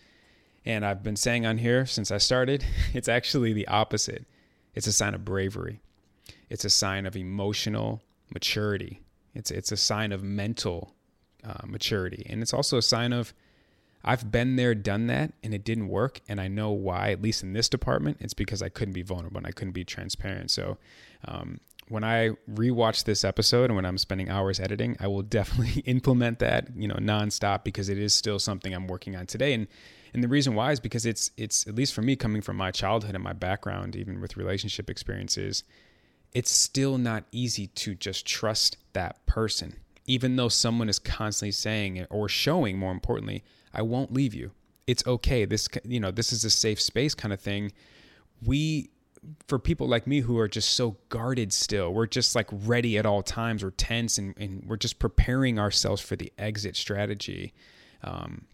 [0.63, 2.63] And I've been saying on here since I started,
[2.94, 4.26] it's actually the opposite.
[4.76, 5.82] It's a sign of bravery.
[6.50, 9.02] It's a sign of emotional maturity.
[9.34, 10.94] It's it's a sign of mental
[11.44, 13.34] uh, maturity, and it's also a sign of
[14.06, 16.22] I've been there, done that, and it didn't work.
[16.30, 19.38] And I know why, at least in this department, it's because I couldn't be vulnerable
[19.38, 20.52] and I couldn't be transparent.
[20.52, 20.78] So,
[21.28, 25.82] um, when I rewatch this episode and when I'm spending hours editing, I will definitely
[25.86, 29.54] implement that, you know, nonstop because it is still something I'm working on today.
[29.54, 29.68] And
[30.13, 32.72] and the reason why is because it's it's at least for me coming from my
[32.72, 35.63] childhood and my background, even with relationship experiences,
[36.32, 42.06] it's still not easy to just trust that person, even though someone is constantly saying
[42.10, 43.44] or showing, more importantly,
[43.76, 44.52] I won't leave you.
[44.88, 45.46] It's okay.
[45.46, 47.72] This you know this is a safe space kind of thing.
[48.46, 48.90] We
[49.48, 53.06] for people like me who are just so guarded still, we're just like ready at
[53.06, 53.64] all times.
[53.64, 57.54] We're tense and, and we're just preparing ourselves for the exit strategy.
[58.04, 58.46] Um,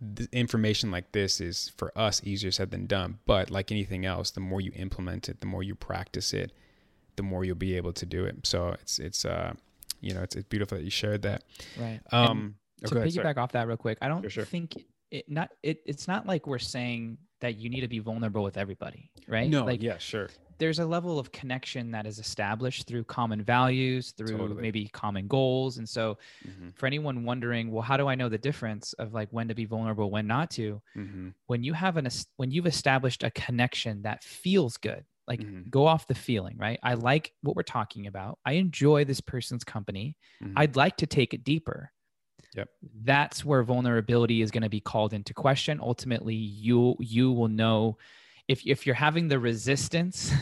[0.00, 3.18] the information like this is for us easier said than done.
[3.26, 6.52] But like anything else, the more you implement it, the more you practice it,
[7.16, 8.46] the more you'll be able to do it.
[8.46, 9.54] So it's it's uh
[10.00, 11.44] you know it's it's beautiful that you shared that.
[11.78, 12.00] Right.
[12.12, 12.56] Um.
[12.84, 13.36] To piggyback sorry.
[13.36, 14.44] off that real quick, I don't sure.
[14.44, 14.76] think
[15.10, 15.80] it not it.
[15.86, 19.48] It's not like we're saying that you need to be vulnerable with everybody, right?
[19.48, 19.64] No.
[19.64, 24.36] Like yeah, sure there's a level of connection that is established through common values, through
[24.36, 24.62] totally.
[24.62, 25.78] maybe common goals.
[25.78, 26.70] And so, mm-hmm.
[26.74, 29.64] for anyone wondering, well, how do I know the difference of like when to be
[29.64, 30.80] vulnerable, when not to?
[30.96, 31.28] Mm-hmm.
[31.46, 35.68] When you have an when you've established a connection that feels good, like mm-hmm.
[35.70, 36.78] go off the feeling, right?
[36.82, 38.38] I like what we're talking about.
[38.44, 40.16] I enjoy this person's company.
[40.42, 40.58] Mm-hmm.
[40.58, 41.90] I'd like to take it deeper.
[42.54, 42.68] Yep.
[43.02, 45.80] That's where vulnerability is going to be called into question.
[45.82, 47.98] Ultimately, you you will know
[48.46, 50.32] if if you're having the resistance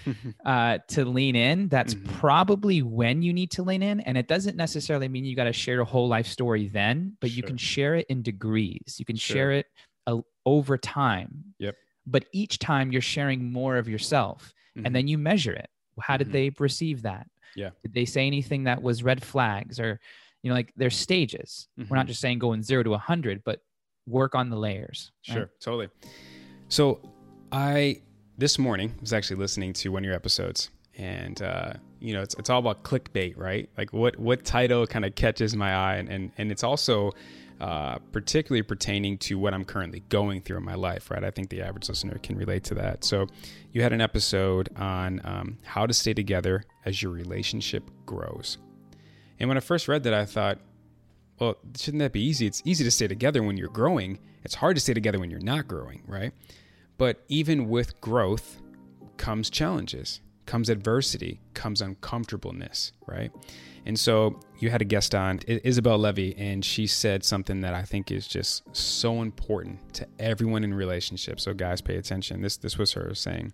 [0.44, 2.12] uh, to lean in, that's mm-hmm.
[2.18, 4.00] probably when you need to lean in.
[4.00, 7.30] And it doesn't necessarily mean you got to share a whole life story then, but
[7.30, 7.36] sure.
[7.36, 8.96] you can share it in degrees.
[8.98, 9.34] You can sure.
[9.34, 9.66] share it
[10.06, 11.54] uh, over time.
[11.58, 11.76] Yep.
[12.06, 14.86] But each time you're sharing more of yourself, mm-hmm.
[14.86, 15.70] and then you measure it.
[16.00, 16.32] How did mm-hmm.
[16.32, 17.28] they receive that?
[17.54, 17.70] Yeah.
[17.82, 20.00] Did they say anything that was red flags or,
[20.42, 21.68] you know, like there's stages.
[21.76, 22.08] We're not mm-hmm.
[22.08, 23.60] just saying going zero to a hundred, but
[24.06, 25.12] work on the layers.
[25.28, 25.34] Right?
[25.34, 25.88] Sure, totally.
[26.68, 27.00] So
[27.50, 28.02] I
[28.38, 32.34] this morning was actually listening to one of your episodes, and uh, you know it's
[32.34, 33.68] it's all about clickbait, right?
[33.78, 37.12] Like what what title kind of catches my eye, and and, and it's also
[37.60, 41.22] uh, particularly pertaining to what I'm currently going through in my life, right?
[41.22, 43.04] I think the average listener can relate to that.
[43.04, 43.28] So,
[43.70, 48.58] you had an episode on um, how to stay together as your relationship grows.
[49.42, 50.60] And when I first read that, I thought,
[51.40, 52.46] well, shouldn't that be easy?
[52.46, 54.20] It's easy to stay together when you're growing.
[54.44, 56.32] It's hard to stay together when you're not growing, right?
[56.96, 58.62] But even with growth
[59.16, 63.32] comes challenges, comes adversity, comes uncomfortableness, right?
[63.84, 67.82] And so you had a guest on, Isabel Levy, and she said something that I
[67.82, 71.42] think is just so important to everyone in relationships.
[71.42, 72.42] So guys, pay attention.
[72.42, 73.52] This this was her saying,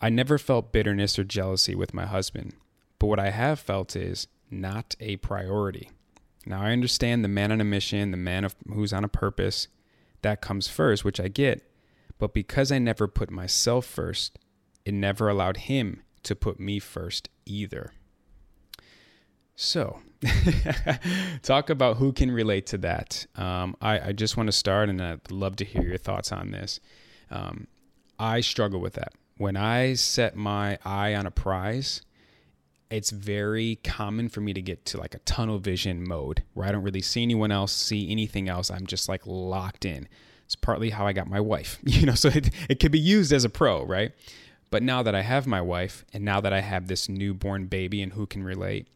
[0.00, 2.54] "I never felt bitterness or jealousy with my husband,
[3.00, 5.90] but what I have felt is not a priority."
[6.46, 9.68] Now I understand the man on a mission, the man of, who's on a purpose,
[10.22, 11.68] that comes first, which I get.
[12.18, 14.38] But because I never put myself first,
[14.84, 17.92] it never allowed him to put me first either.
[19.54, 20.00] So,
[21.42, 23.26] talk about who can relate to that.
[23.36, 26.50] Um, I, I, just want to start, and I'd love to hear your thoughts on
[26.50, 26.80] this.
[27.30, 27.66] Um,
[28.18, 29.12] I struggle with that.
[29.38, 32.02] When I set my eye on a prize,
[32.90, 36.72] it's very common for me to get to like a tunnel vision mode where I
[36.72, 38.70] don't really see anyone else, see anything else.
[38.70, 40.08] I'm just like locked in.
[40.44, 43.32] It's partly how I got my wife, you know, so it, it could be used
[43.32, 44.12] as a pro, right?
[44.70, 48.02] But now that I have my wife and now that I have this newborn baby
[48.02, 48.88] and who can relate,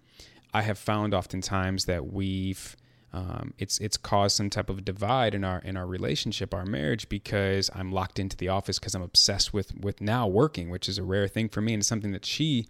[0.52, 2.76] I have found oftentimes that we've
[3.12, 7.08] um, it's it's caused some type of divide in our in our relationship, our marriage,
[7.08, 10.96] because I'm locked into the office because I'm obsessed with with now working, which is
[10.98, 12.68] a rare thing for me and it's something that she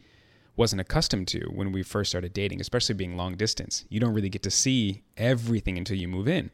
[0.60, 3.86] wasn't accustomed to when we first started dating, especially being long distance.
[3.88, 6.50] You don't really get to see everything until you move in.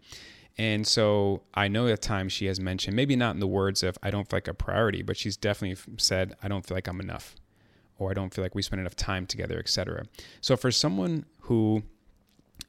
[0.56, 3.98] And so I know at times she has mentioned, maybe not in the words of
[4.04, 7.00] I don't feel like a priority, but she's definitely said, I don't feel like I'm
[7.00, 7.34] enough,
[7.98, 10.04] or I don't feel like we spend enough time together, etc.
[10.40, 11.82] So for someone who,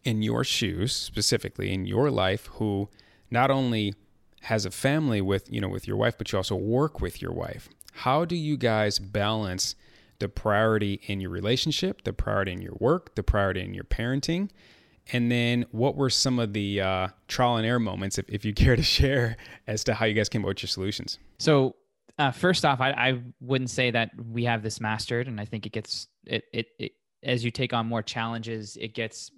[0.04, 2.89] in your shoes specifically, in your life, who
[3.30, 3.93] not only
[4.41, 7.32] has a family with, you know, with your wife, but you also work with your
[7.32, 9.76] wife, how do you guys balance
[10.19, 14.49] the priority in your relationship, the priority in your work, the priority in your parenting.
[15.13, 18.53] And then what were some of the uh, trial and error moments, if, if you
[18.56, 21.19] care to share, as to how you guys came up with your solutions?
[21.39, 21.75] So,
[22.19, 25.27] uh, first off, I, I wouldn't say that we have this mastered.
[25.27, 28.95] And I think it gets, it, it, it, as you take on more challenges, it
[28.95, 29.32] gets,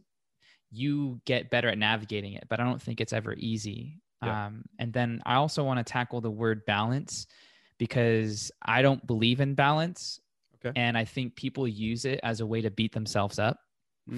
[0.71, 4.01] you get better at navigating it, but I don't think it's ever easy.
[4.23, 4.45] Yeah.
[4.45, 7.27] Um, and then I also want to tackle the word balance
[7.79, 10.21] because I don't believe in balance.
[10.65, 10.79] Okay.
[10.79, 13.57] And I think people use it as a way to beat themselves up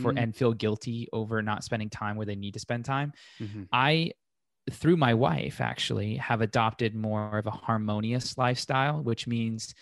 [0.02, 0.22] for mm.
[0.22, 3.12] and feel guilty over not spending time where they need to spend time.
[3.40, 3.64] Mm-hmm.
[3.74, 4.12] I
[4.70, 9.74] through my wife actually have adopted more of a harmonious lifestyle, which means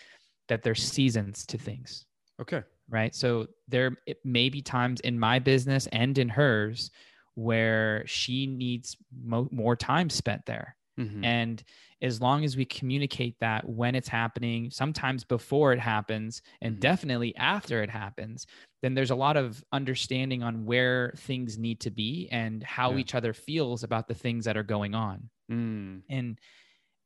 [0.48, 2.06] that there's seasons to things.
[2.42, 2.64] Okay.
[2.90, 3.14] Right.
[3.14, 6.90] So there it may be times in my business and in hers
[7.36, 10.76] where she needs mo- more time spent there.
[11.00, 11.24] Mm-hmm.
[11.24, 11.64] And
[12.02, 16.82] as long as we communicate that when it's happening, sometimes before it happens, and mm-hmm.
[16.82, 18.46] definitely after it happens,
[18.82, 22.98] then there's a lot of understanding on where things need to be and how yeah.
[22.98, 25.30] each other feels about the things that are going on.
[25.52, 26.02] Mm.
[26.10, 26.40] And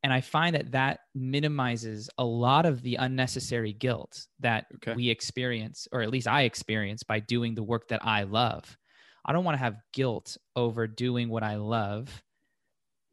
[0.02, 4.92] and I find that that minimizes a lot of the unnecessary guilt that okay.
[4.94, 8.76] we experience, or at least I experience, by doing the work that I love.
[9.24, 12.22] I don't want to have guilt over doing what I love.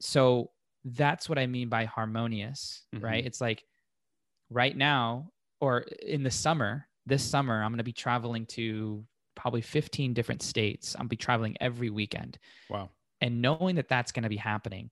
[0.01, 0.51] So
[0.83, 3.05] that's what I mean by harmonious, mm-hmm.
[3.05, 3.25] right?
[3.25, 3.63] It's like
[4.49, 9.03] right now or in the summer, this summer, I'm going to be traveling to
[9.35, 10.95] probably 15 different states.
[10.99, 12.37] I'll be traveling every weekend.
[12.69, 12.89] Wow.
[13.21, 14.89] And knowing that that's going to be happening,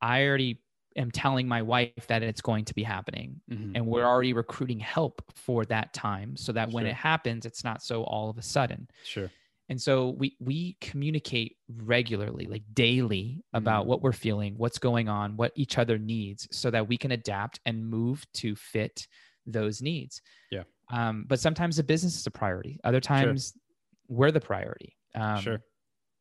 [0.00, 0.62] I already
[0.96, 3.40] am telling my wife that it's going to be happening.
[3.50, 3.76] Mm-hmm.
[3.76, 7.82] And we're already recruiting help for that time so that when it happens, it's not
[7.82, 8.88] so all of a sudden.
[9.04, 9.30] Sure.
[9.68, 13.90] And so we we communicate regularly, like daily, about mm-hmm.
[13.90, 17.60] what we're feeling, what's going on, what each other needs, so that we can adapt
[17.66, 19.06] and move to fit
[19.46, 20.22] those needs.
[20.50, 20.62] Yeah.
[20.90, 22.80] Um, but sometimes the business is a priority.
[22.82, 24.16] Other times sure.
[24.16, 24.96] we're the priority.
[25.14, 25.60] Um, sure.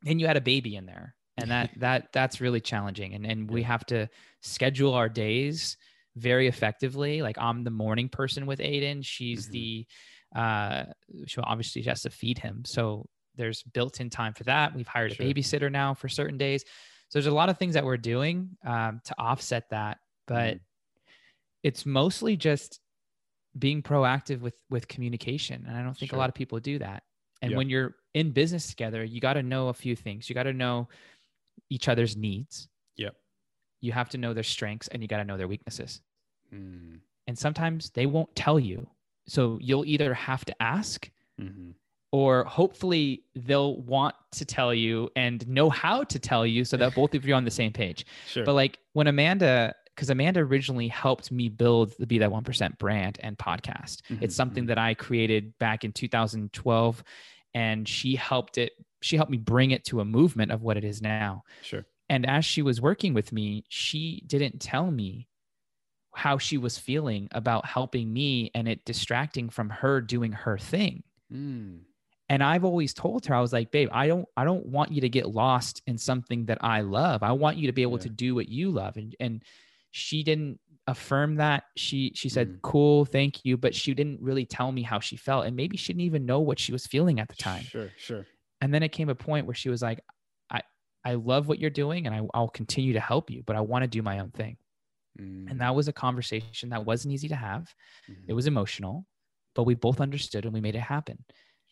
[0.05, 3.13] And you had a baby in there, and that that that's really challenging.
[3.13, 4.09] And and we have to
[4.41, 5.77] schedule our days
[6.17, 7.21] very effectively.
[7.21, 9.05] Like I'm the morning person with Aiden.
[9.05, 9.51] She's mm-hmm.
[9.53, 9.87] the
[10.35, 10.83] uh
[11.27, 13.07] she obviously has to feed him so
[13.37, 14.75] there's built-in time for that.
[14.75, 15.25] We've hired sure.
[15.25, 16.63] a babysitter now for certain days.
[17.09, 20.59] So there's a lot of things that we're doing um, to offset that, but mm.
[21.63, 22.81] it's mostly just
[23.57, 25.65] being proactive with with communication.
[25.67, 26.17] And I don't think sure.
[26.17, 27.03] a lot of people do that.
[27.41, 30.27] And when you're in business together, you got to know a few things.
[30.27, 30.89] You got to know
[31.69, 32.67] each other's needs.
[32.97, 33.15] Yep.
[33.79, 36.01] You have to know their strengths and you got to know their weaknesses.
[36.51, 36.99] Mm.
[37.27, 38.87] And sometimes they won't tell you.
[39.27, 41.71] So you'll either have to ask mm-hmm
[42.17, 46.95] or hopefully they'll want to tell you and know how to tell you so that
[46.95, 48.05] both of you are on the same page.
[48.27, 48.43] Sure.
[48.43, 52.77] But like when Amanda, because Amanda originally helped me build the Be That One Percent
[52.79, 54.01] brand and podcast.
[54.09, 54.69] Mm-hmm, it's something mm-hmm.
[54.69, 57.03] that I created back in 2012,
[57.53, 58.73] and she helped it.
[59.01, 61.43] She helped me bring it to a movement of what it is now.
[61.61, 61.85] Sure.
[62.09, 65.27] And as she was working with me, she didn't tell me
[66.15, 71.03] how she was feeling about helping me and it distracting from her doing her thing.
[71.31, 71.81] Mm
[72.29, 75.01] and i've always told her i was like babe i don't i don't want you
[75.01, 78.03] to get lost in something that i love i want you to be able yeah.
[78.03, 79.43] to do what you love and and
[79.91, 82.61] she didn't affirm that she she said mm.
[82.61, 85.91] cool thank you but she didn't really tell me how she felt and maybe she
[85.91, 88.25] didn't even know what she was feeling at the time sure sure
[88.61, 89.99] and then it came a point where she was like
[90.49, 90.61] i
[91.03, 93.83] i love what you're doing and I, i'll continue to help you but i want
[93.83, 94.55] to do my own thing
[95.19, 95.51] mm.
[95.51, 97.73] and that was a conversation that wasn't easy to have
[98.09, 98.15] mm.
[98.25, 99.05] it was emotional
[99.55, 101.17] but we both understood and we made it happen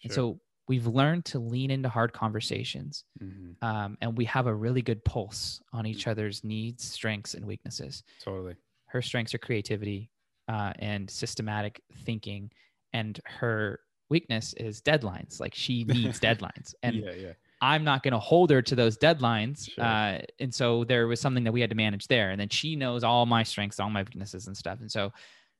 [0.01, 0.09] Sure.
[0.09, 3.65] And so we've learned to lean into hard conversations mm-hmm.
[3.65, 6.11] um, and we have a really good pulse on each mm-hmm.
[6.11, 8.55] other's needs strengths and weaknesses totally
[8.87, 10.09] her strengths are creativity
[10.47, 12.51] uh, and systematic thinking
[12.93, 17.33] and her weakness is deadlines like she needs deadlines and yeah, yeah.
[17.61, 19.83] i'm not going to hold her to those deadlines sure.
[19.83, 22.75] uh, and so there was something that we had to manage there and then she
[22.75, 25.11] knows all my strengths all my weaknesses and stuff and so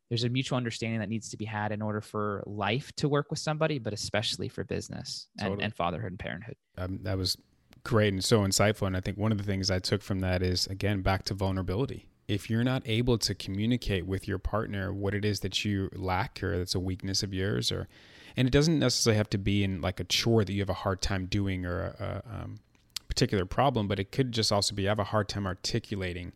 [0.09, 3.29] there's a mutual understanding that needs to be had in order for life to work
[3.29, 5.63] with somebody, but especially for business and, totally.
[5.63, 6.55] and fatherhood and parenthood.
[6.77, 7.37] Um, that was
[7.83, 8.87] great and so insightful.
[8.87, 11.33] And I think one of the things I took from that is, again, back to
[11.33, 12.07] vulnerability.
[12.27, 16.41] If you're not able to communicate with your partner what it is that you lack
[16.43, 17.87] or that's a weakness of yours, or,
[18.35, 20.73] and it doesn't necessarily have to be in like a chore that you have a
[20.73, 22.59] hard time doing or a, a um,
[23.07, 26.33] particular problem, but it could just also be I have a hard time articulating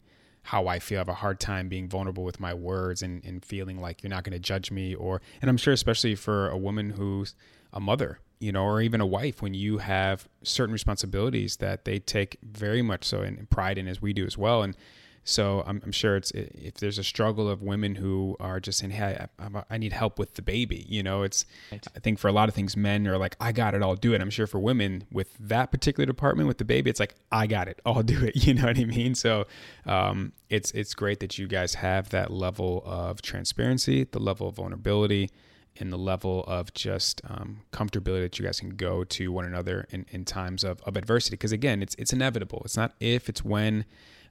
[0.50, 0.98] how I feel.
[0.98, 4.10] I have a hard time being vulnerable with my words and, and feeling like you're
[4.10, 4.96] not going to judge me.
[4.96, 7.36] Or, and I'm sure, especially for a woman who's
[7.72, 12.00] a mother you know, or even a wife when you have certain responsibilities that they
[12.00, 14.64] take very much so in pride in as we do as well.
[14.64, 14.78] And
[15.24, 18.92] so I'm, I'm, sure it's if there's a struggle of women who are just saying,
[18.92, 21.46] "Hey, I, I, need help with the baby," you know, it's.
[21.72, 21.86] Right.
[21.96, 24.14] I think for a lot of things, men are like, "I got it, I'll do
[24.14, 27.48] it." I'm sure for women with that particular department with the baby, it's like, "I
[27.48, 29.14] got it, I'll do it." You know what I mean?
[29.14, 29.46] So
[29.86, 34.56] um, it's it's great that you guys have that level of transparency, the level of
[34.56, 35.30] vulnerability,
[35.80, 39.88] and the level of just um, comfortability that you guys can go to one another
[39.92, 41.36] in, in times of, of adversity.
[41.36, 42.62] Because again, it's it's inevitable.
[42.66, 43.86] It's not if, it's when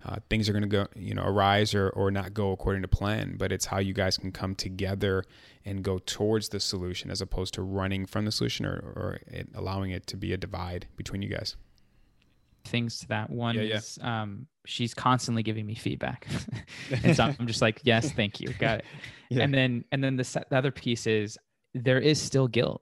[0.04, 2.88] uh, things are going to go, you know, arise or, or not go according to
[2.88, 5.24] plan, but it's how you guys can come together
[5.64, 9.48] and go towards the solution as opposed to running from the solution or, or it,
[9.54, 11.56] allowing it to be a divide between you guys.
[12.64, 14.22] Things to that one yeah, is yeah.
[14.22, 16.26] Um, she's constantly giving me feedback,
[17.02, 18.84] and so I'm just like, yes, thank you, got it.
[19.30, 19.42] Yeah.
[19.42, 21.36] And then and then the, the other piece is
[21.74, 22.80] there is still guilt.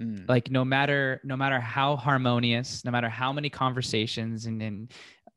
[0.00, 0.26] Mm.
[0.26, 4.90] Like no matter no matter how harmonious, no matter how many conversations and, and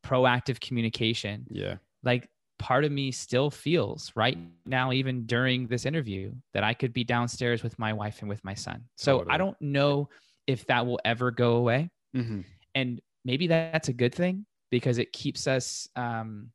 [0.08, 1.46] proactive communication.
[1.50, 1.76] Yeah.
[2.02, 2.28] Like
[2.58, 7.04] part of me still feels right now, even during this interview, that I could be
[7.04, 8.84] downstairs with my wife and with my son.
[8.96, 9.34] So totally.
[9.34, 10.08] I don't know
[10.46, 11.90] if that will ever go away.
[12.16, 12.40] Mm-hmm.
[12.74, 16.50] And maybe that's a good thing because it keeps us um,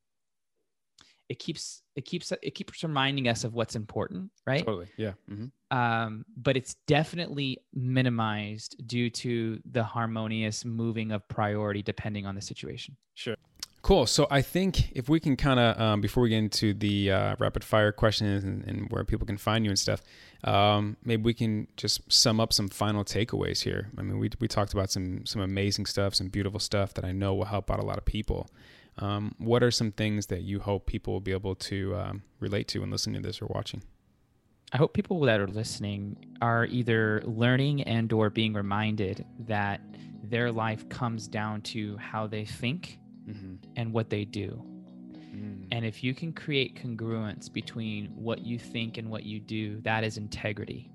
[1.30, 4.66] it keeps it keeps it keeps reminding us of what's important right?
[4.66, 5.78] Totally yeah mm-hmm.
[5.78, 12.42] um, but it's definitely minimized due to the harmonious moving of priority depending on the
[12.42, 12.96] situation.
[13.16, 13.36] Sure.
[13.82, 17.12] Cool so i think if we can kind of um, before we get into the
[17.12, 20.02] uh, rapid fire questions and, and, where people can find you and stuff
[20.46, 23.90] um, maybe we can just sum up some final takeaways here.
[23.98, 27.12] I mean we, we talked about some some amazing stuff some beautiful stuff that i
[27.12, 28.50] know will help out a lot of people
[28.98, 32.68] um, what are some things that you hope people will be able to um, relate
[32.70, 33.84] to when listening to this or watching?
[34.72, 39.82] I hope people that are listening are either learning and or being reminded that
[40.24, 43.56] their life comes down to how they think mm-hmm.
[43.76, 44.64] and what they do.
[45.36, 45.68] Mm.
[45.72, 50.04] And if you can create congruence between what you think and what you do, that
[50.04, 50.92] is integrity.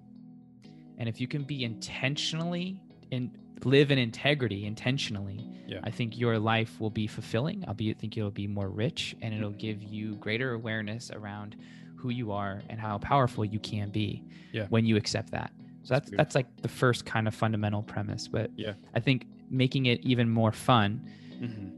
[0.99, 2.81] And if you can be intentionally
[3.11, 3.31] in
[3.65, 5.81] live in integrity intentionally, yeah.
[5.85, 7.65] I think your life will be fulfilling.
[7.67, 11.57] I'll be think it'll be more rich and it'll give you greater awareness around
[11.97, 14.67] who you are and how powerful you can be yeah.
[14.69, 15.53] when you accept that.
[15.83, 18.29] So that's that's like the first kind of fundamental premise.
[18.29, 18.75] But yeah.
[18.95, 21.09] I think making it even more fun,
[21.41, 21.69] mm-hmm.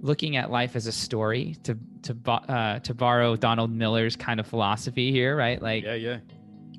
[0.00, 4.46] looking at life as a story to to uh, to borrow Donald Miller's kind of
[4.46, 5.60] philosophy here, right?
[5.60, 6.18] Like yeah, yeah,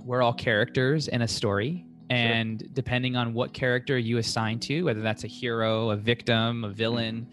[0.04, 2.70] we're all characters in a story, and sure.
[2.74, 7.28] depending on what character you assign to whether that's a hero a victim a villain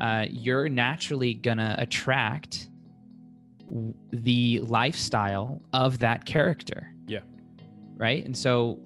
[0.00, 2.70] uh, you're naturally gonna attract
[4.12, 6.92] the lifestyle of that character.
[7.06, 7.20] Yeah.
[7.96, 8.24] Right?
[8.24, 8.80] And so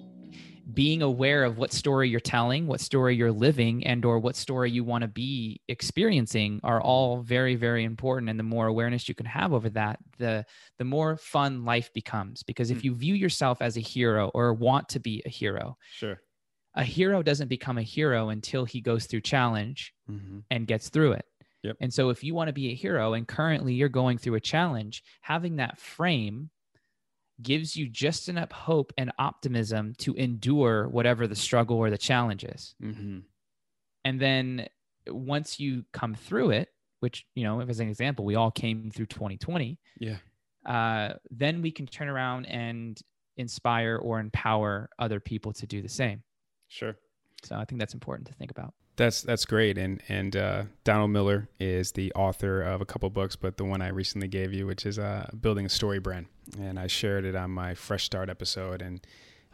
[0.73, 4.71] being aware of what story you're telling what story you're living and or what story
[4.71, 9.13] you want to be experiencing are all very very important and the more awareness you
[9.13, 10.43] can have over that the
[10.79, 12.85] the more fun life becomes because if mm.
[12.85, 16.19] you view yourself as a hero or want to be a hero sure
[16.73, 20.39] a hero doesn't become a hero until he goes through challenge mm-hmm.
[20.49, 21.25] and gets through it
[21.61, 21.75] yep.
[21.79, 24.41] and so if you want to be a hero and currently you're going through a
[24.41, 26.49] challenge having that frame
[27.41, 32.43] gives you just enough hope and optimism to endure whatever the struggle or the challenge
[32.43, 32.75] is.
[32.81, 33.19] Mm-hmm.
[34.05, 34.67] And then
[35.07, 36.69] once you come through it,
[36.99, 39.77] which, you know, as an example, we all came through 2020.
[39.99, 40.17] Yeah.
[40.65, 42.99] Uh, then we can turn around and
[43.37, 46.23] inspire or empower other people to do the same.
[46.67, 46.95] Sure.
[47.43, 48.73] So I think that's important to think about.
[48.97, 53.35] That's that's great, and and uh, Donald Miller is the author of a couple books,
[53.35, 56.27] but the one I recently gave you, which is uh, building a story brand,
[56.59, 59.05] and I shared it on my Fresh Start episode, and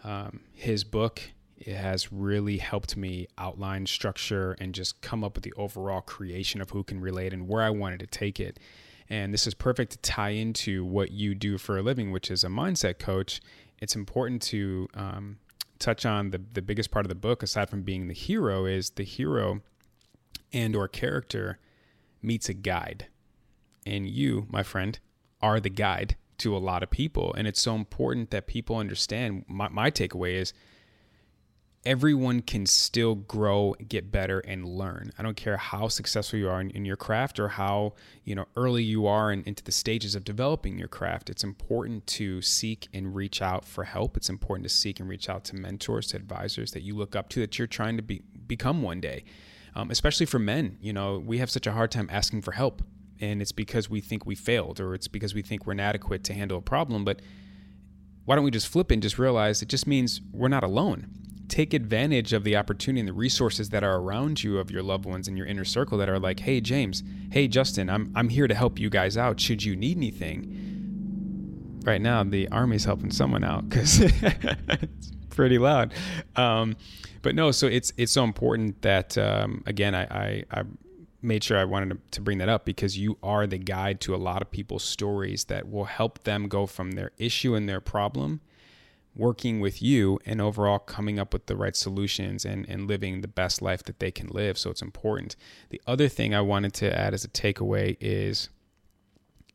[0.04, 1.22] um, his book
[1.58, 6.60] it has really helped me outline structure and just come up with the overall creation
[6.60, 8.60] of who can relate and where I wanted to take it.
[9.10, 12.44] And this is perfect to tie into what you do for a living, which is
[12.44, 13.42] a mindset coach.
[13.80, 15.38] It's important to um,
[15.78, 18.92] touch on the the biggest part of the book, aside from being the hero, is
[18.92, 19.62] the hero
[20.54, 21.60] and or character
[22.22, 23.08] meets a guide,
[23.86, 25.00] and you, my friend,
[25.42, 29.46] are the guide to a lot of people, and it's so important that people understand.
[29.48, 30.54] My, my takeaway is
[31.86, 35.12] everyone can still grow, get better, and learn.
[35.18, 38.46] I don't care how successful you are in, in, your craft or how you know
[38.56, 41.30] early you are in, into the stages of developing your craft.
[41.30, 44.18] It's important to seek and reach out for help.
[44.18, 47.30] It's important to seek and reach out to mentors, to advisors that you look up
[47.30, 49.24] to, that you're trying to be become one day.
[49.74, 52.82] Um, especially for men, you know, we have such a hard time asking for help,
[53.22, 56.34] and it's because we think we failed, or it's because we think we're inadequate to
[56.34, 57.06] handle a problem.
[57.06, 57.22] But
[58.26, 61.08] why don't we just flip and just realize it just means we're not alone
[61.52, 65.06] take advantage of the opportunity and the resources that are around you of your loved
[65.06, 68.48] ones in your inner circle that are like, hey, James, hey, Justin, I'm, I'm here
[68.48, 69.38] to help you guys out.
[69.40, 71.82] Should you need anything?
[71.84, 75.94] Right now, the army's helping someone out because it's pretty loud.
[76.38, 76.78] Um,
[77.22, 80.64] but no, so it's it's so important that um, again, I, I, I
[81.22, 84.18] made sure I wanted to bring that up because you are the guide to a
[84.18, 88.42] lot of people's stories that will help them go from their issue and their problem
[89.16, 93.28] working with you and overall coming up with the right solutions and, and living the
[93.28, 94.58] best life that they can live.
[94.58, 95.36] So it's important.
[95.70, 98.50] The other thing I wanted to add as a takeaway is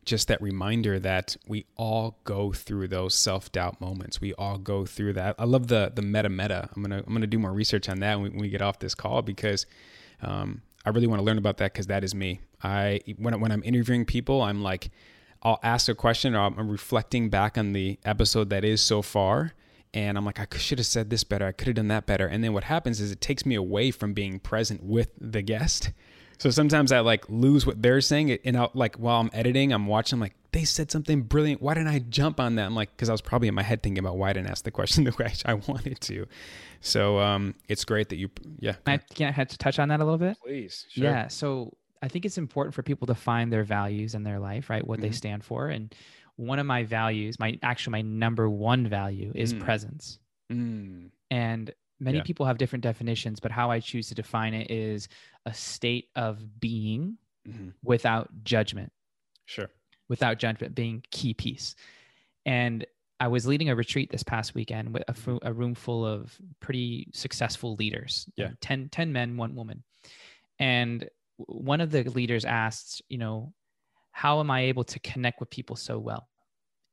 [0.05, 4.21] just that reminder that we all go through those self-doubt moments.
[4.21, 5.35] We all go through that.
[5.37, 6.69] I love the the meta meta.
[6.73, 8.79] I'm gonna I'm gonna do more research on that when we, when we get off
[8.79, 9.65] this call because
[10.21, 12.39] um, I really want to learn about that because that is me.
[12.63, 14.89] I when when I'm interviewing people, I'm like
[15.43, 19.51] I'll ask a question or I'm reflecting back on the episode that is so far.
[19.93, 21.45] And I'm like, I should have said this better.
[21.45, 22.25] I could have done that better.
[22.25, 25.91] And then what happens is it takes me away from being present with the guest.
[26.37, 28.37] So sometimes I like lose what they're saying.
[28.45, 31.61] And I'll like while I'm editing, I'm watching, I'm like, they said something brilliant.
[31.61, 32.65] Why didn't I jump on that?
[32.65, 34.63] I'm like, because I was probably in my head thinking about why I didn't ask
[34.63, 36.25] the question the way I wanted to.
[36.81, 38.29] So um, it's great that you,
[38.59, 38.73] yeah.
[38.85, 40.37] Can I, can I have to touch on that a little bit?
[40.43, 40.85] Please.
[40.89, 41.03] Sure.
[41.03, 41.27] Yeah.
[41.27, 44.85] So I think it's important for people to find their values in their life, right?
[44.85, 45.07] What mm-hmm.
[45.07, 45.67] they stand for.
[45.67, 45.93] And
[46.35, 49.59] one of my values, my actually my number one value is mm.
[49.59, 50.19] presence.
[50.51, 51.09] Mm.
[51.31, 52.23] And many yeah.
[52.23, 55.09] people have different definitions, but how I choose to define it is
[55.47, 57.17] a state of being
[57.47, 57.69] mm-hmm.
[57.81, 58.91] without judgment.
[59.45, 59.69] Sure.
[60.09, 61.75] Without judgment being key piece.
[62.45, 62.85] And
[63.19, 67.07] I was leading a retreat this past weekend with a, a room full of pretty
[67.13, 68.29] successful leaders.
[68.35, 68.49] Yeah.
[68.59, 69.83] 10, 10 men, one woman.
[70.59, 73.53] And one of the leaders asked, you know,
[74.11, 76.27] how am I able to connect with people so well?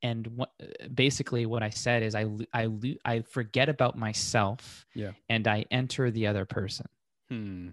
[0.00, 0.50] And what,
[0.94, 2.68] basically, what I said is, I I
[3.06, 6.86] I forget about myself, yeah, and I enter the other person.
[7.30, 7.68] Hmm.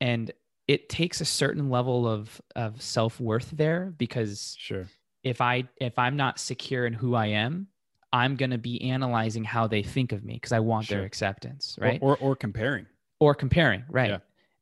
[0.00, 0.30] And
[0.66, 4.86] it takes a certain level of of self worth there because sure,
[5.22, 7.68] if I if I'm not secure in who I am,
[8.12, 10.98] I'm going to be analyzing how they think of me because I want sure.
[10.98, 11.98] their acceptance, right?
[12.02, 12.86] Or, or, or comparing.
[13.20, 14.20] Or comparing, right?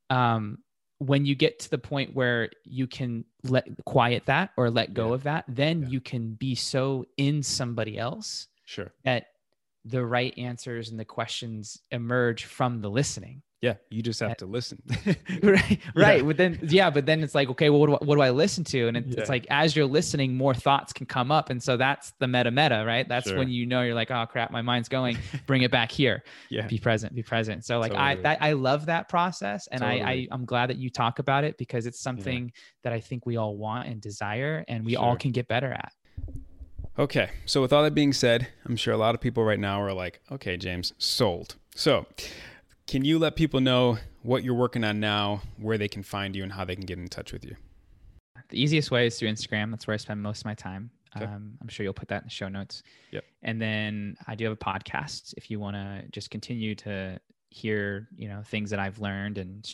[0.09, 0.35] Yeah.
[0.35, 0.59] Um,
[0.99, 5.09] when you get to the point where you can let quiet that or let go
[5.09, 5.13] yeah.
[5.13, 5.89] of that, then yeah.
[5.89, 9.27] you can be so in somebody else sure that
[9.85, 13.41] the right answers and the questions emerge from the listening.
[13.59, 14.81] Yeah, you just have eh, to listen.
[15.41, 16.17] right, right.
[16.19, 16.23] Yeah.
[16.23, 18.29] But then, yeah, but then it's like, okay, well, what do I, what do I
[18.29, 18.87] listen to?
[18.87, 19.21] And it's, yeah.
[19.21, 22.51] it's, like as you're listening, more thoughts can come up, and so that's the meta
[22.51, 23.07] meta, right?
[23.07, 23.37] That's sure.
[23.37, 25.17] when you know you're like, oh crap, my mind's going.
[25.47, 26.23] Bring it back here.
[26.49, 27.65] yeah, be present, be present.
[27.65, 28.09] So like totally.
[28.09, 30.03] I that, I love that process, and totally.
[30.03, 32.51] I, I I'm glad that you talk about it because it's something yeah.
[32.83, 35.03] that I think we all want and desire, and we sure.
[35.03, 35.93] all can get better at.
[36.99, 39.81] Okay, so with all that being said, I'm sure a lot of people right now
[39.81, 41.55] are like, okay, James, sold.
[41.75, 42.07] So
[42.87, 46.43] can you let people know what you're working on now, where they can find you,
[46.43, 47.55] and how they can get in touch with you?
[48.49, 49.71] The easiest way is through Instagram.
[49.71, 50.89] That's where I spend most of my time.
[51.15, 51.25] Okay.
[51.25, 52.83] Um, I'm sure you'll put that in the show notes.
[53.11, 53.23] Yep.
[53.43, 55.33] And then I do have a podcast.
[55.37, 57.19] If you want to just continue to
[57.49, 59.65] hear, you know, things that I've learned and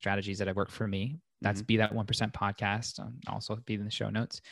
[0.00, 1.66] strategies that have worked for me, that's mm-hmm.
[1.66, 3.00] be that one percent podcast.
[3.00, 4.42] Um, also be in the show notes.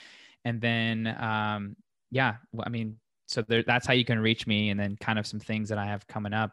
[0.45, 1.77] And then, um,
[2.11, 2.97] yeah, well, I mean,
[3.27, 4.71] so there, that's how you can reach me.
[4.71, 6.53] And then kind of some things that I have coming up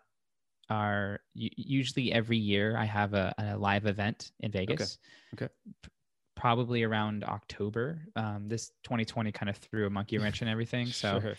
[0.70, 4.98] are usually every year I have a, a live event in Vegas.
[5.34, 5.46] Okay.
[5.46, 5.54] okay.
[6.36, 8.00] Probably around October.
[8.16, 10.88] Um, this 2020 kind of threw a monkey wrench and everything.
[10.92, 11.36] So sure.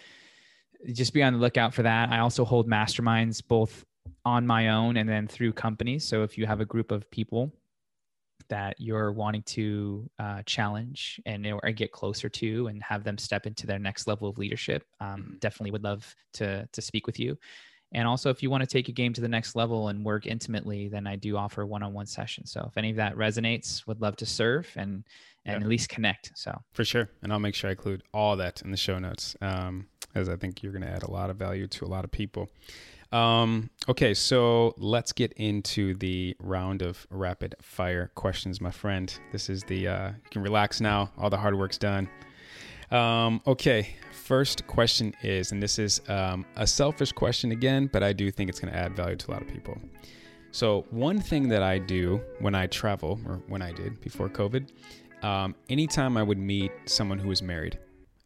[0.93, 2.11] just be on the lookout for that.
[2.11, 3.85] I also hold masterminds both
[4.25, 6.05] on my own and then through companies.
[6.05, 7.53] So if you have a group of people
[8.49, 13.47] that you're wanting to uh, challenge and or get closer to and have them step
[13.47, 15.37] into their next level of leadership, um, mm-hmm.
[15.39, 17.37] definitely would love to to speak with you.
[17.93, 20.27] And also, if you want to take a game to the next level and work
[20.27, 22.51] intimately, then I do offer one-on-one sessions.
[22.51, 25.05] So if any of that resonates, would love to serve and
[25.45, 26.33] and at least connect.
[26.35, 29.37] So for sure, and I'll make sure I include all that in the show notes,
[29.41, 32.05] um, as I think you're going to add a lot of value to a lot
[32.05, 32.49] of people.
[33.13, 39.17] Um, okay, so let's get into the round of rapid fire questions, my friend.
[39.31, 41.13] This is the uh, you can relax now.
[41.17, 42.09] All the hard work's done.
[42.91, 48.13] Um, okay, first question is, and this is um, a selfish question again, but I
[48.13, 49.79] do think it's going to add value to a lot of people.
[50.53, 54.71] So, one thing that I do when I travel, or when I did before COVID,
[55.23, 57.79] um, anytime I would meet someone who was married,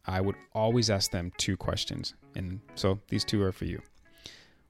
[0.07, 2.15] I would always ask them two questions.
[2.37, 3.81] And so these two are for you.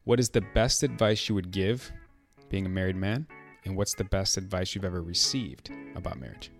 [0.04, 1.92] What is the best advice you would give
[2.48, 3.26] being a married man?
[3.64, 6.50] And what's the best advice you've ever received about marriage?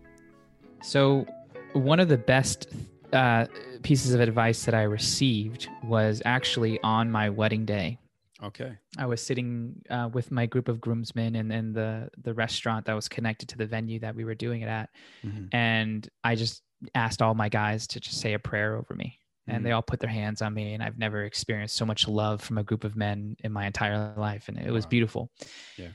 [0.82, 1.26] So,
[1.72, 2.66] one of the best
[3.12, 3.46] uh,
[3.82, 7.98] pieces of advice that I received was actually on my wedding day.
[8.42, 8.72] Okay.
[8.96, 12.94] I was sitting uh, with my group of groomsmen and then the the restaurant that
[12.94, 14.88] was connected to the venue that we were doing it at,
[15.24, 15.48] Mhm.
[15.52, 16.62] and I just
[16.94, 20.00] asked all my guys to just say a prayer over me, and they all put
[20.00, 22.96] their hands on me, and I've never experienced so much love from a group of
[22.96, 24.90] men in my entire life, and it was Wow.
[24.90, 25.30] beautiful.
[25.76, 25.88] Yeah.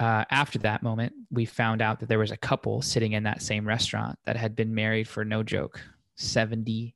[0.00, 3.42] Uh, after that moment, we found out that there was a couple sitting in that
[3.42, 5.80] same restaurant that had been married for no joke,
[6.16, 6.94] seventy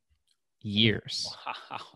[0.61, 1.27] years.
[1.45, 1.79] Wow.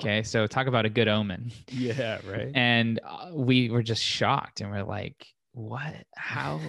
[0.00, 2.18] Okay, so talk about a good omen yeah.
[2.28, 2.50] Right.
[2.54, 6.60] and uh, we were just shocked and we're like what how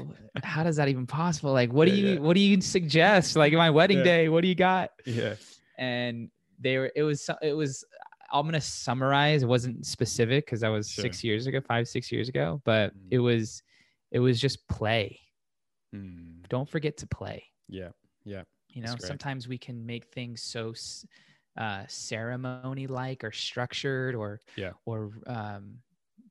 [0.43, 2.19] how does that even possible like what do you yeah.
[2.19, 4.03] what do you suggest like my wedding Yeah.
[4.03, 5.35] day what do you got yeah.
[5.79, 7.83] and they were it was it was
[8.31, 11.01] i'm gonna summarize it wasn't specific because that was Sure.
[11.03, 13.07] six years ago five six years ago but Mm.
[13.11, 13.63] it was
[14.11, 15.19] it was just play
[15.95, 16.47] Mm.
[16.47, 17.89] don't forget to play Yeah.
[18.23, 18.43] Yeah.
[18.79, 20.73] You know sometimes we can make things so
[21.57, 24.73] uh, ceremony like or structured or Yeah.
[24.85, 25.79] or um,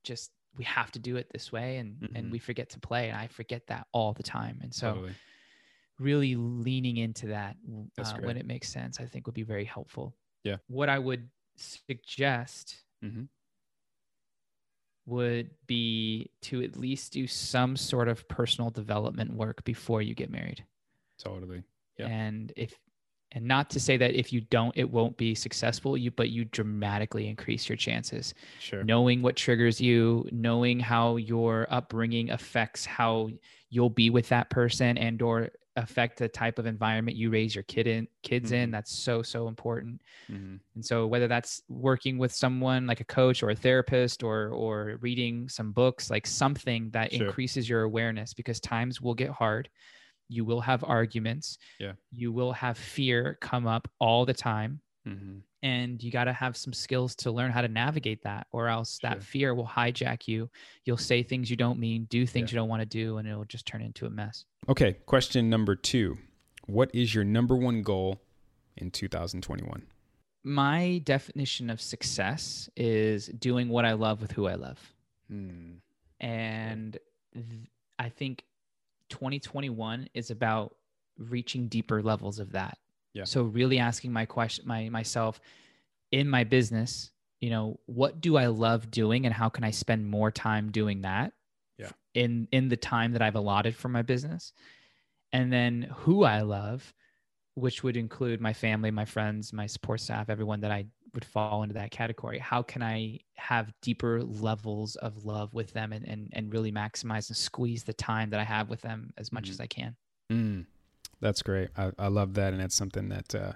[0.03, 2.15] just we have to do it this way and Mhm.
[2.15, 5.13] and we forget to play and i forget that all the time and so Totally.
[5.99, 7.57] really leaning into that
[7.97, 10.57] uh, when it makes sense i think would be very helpful Yeah.
[10.67, 13.25] what i would suggest mm-hmm.
[15.05, 20.29] would be to at least do some sort of personal development work before you get
[20.29, 20.65] married
[21.17, 21.63] Totally.
[21.99, 22.09] Yeah.
[22.09, 22.79] and if
[23.31, 26.45] and not to say that if you don't it won't be successful you but you
[26.45, 28.89] dramatically increase your chances Sure.
[28.89, 33.29] knowing what triggers you knowing how your upbringing affects how
[33.69, 37.63] you'll be with that person and or affect the type of environment you raise your
[37.65, 38.71] kid in kids in Mhm.
[38.71, 43.41] that's so so important hmm and so whether that's working with someone like a coach
[43.43, 47.13] or a therapist or or reading some books like something that Sure.
[47.13, 49.69] increases your awareness because times will get hard
[50.29, 51.93] you will have arguments Yeah.
[52.11, 56.55] you will have fear come up all the time hmm and you got to have
[56.55, 59.21] some skills to learn how to navigate that or else that Sure.
[59.21, 60.49] fear will hijack you
[60.85, 62.55] you'll say things you don't mean do things Yeah.
[62.55, 64.93] you don't want to do and it'll just turn into a mess Okay.
[65.05, 66.17] Question number two.
[66.67, 68.21] What is your number one goal
[68.77, 69.83] in 2021?
[70.43, 74.79] my definition of success is doing what i love with who i love
[75.29, 75.79] Mm.
[76.21, 76.97] and
[77.33, 77.67] th-
[77.99, 78.43] i think
[79.09, 80.75] 2021 is about
[81.17, 82.77] reaching deeper levels of that
[83.13, 83.25] Yeah.
[83.25, 85.39] so really asking my question my myself
[86.11, 90.07] in my business you know what do i love doing and how can i spend
[90.07, 91.33] more time doing that
[91.77, 91.91] Yeah.
[92.13, 94.53] in in the time that i've allotted for my business
[95.33, 96.93] and then who i love
[97.55, 101.63] which would include my family my friends my support staff everyone that i would fall
[101.63, 106.29] into that category how can i have deeper levels of love with them and and,
[106.33, 109.51] and really maximize and squeeze the time that i have with them as much Mhm.
[109.51, 109.95] as i can
[110.31, 110.65] Mm.
[111.21, 111.69] That's great.
[111.75, 113.53] I, I love that, and it's something that uh,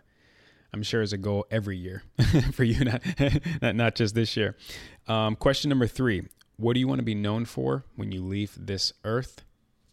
[0.73, 2.01] I'm sure is a goal every year
[2.51, 3.01] for you, not
[3.61, 4.57] not, not just this year.
[5.07, 6.23] Um, question number three:
[6.57, 9.45] What do you want to be known for when you leave this earth?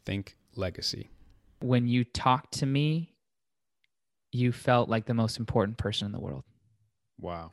[0.07, 1.11] Think legacy.
[1.61, 3.13] when you talked to me
[4.33, 6.45] you felt like the most important person in the world
[7.21, 7.53] Wow.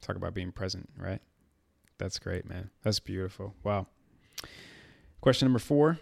[0.00, 1.20] Talk about being present, right?
[1.98, 2.70] That's great, man.
[2.82, 3.54] That's beautiful.
[3.62, 3.86] Wow.
[5.20, 5.98] Question number four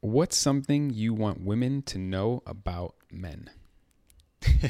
[0.00, 3.50] What's something you want women to know about men?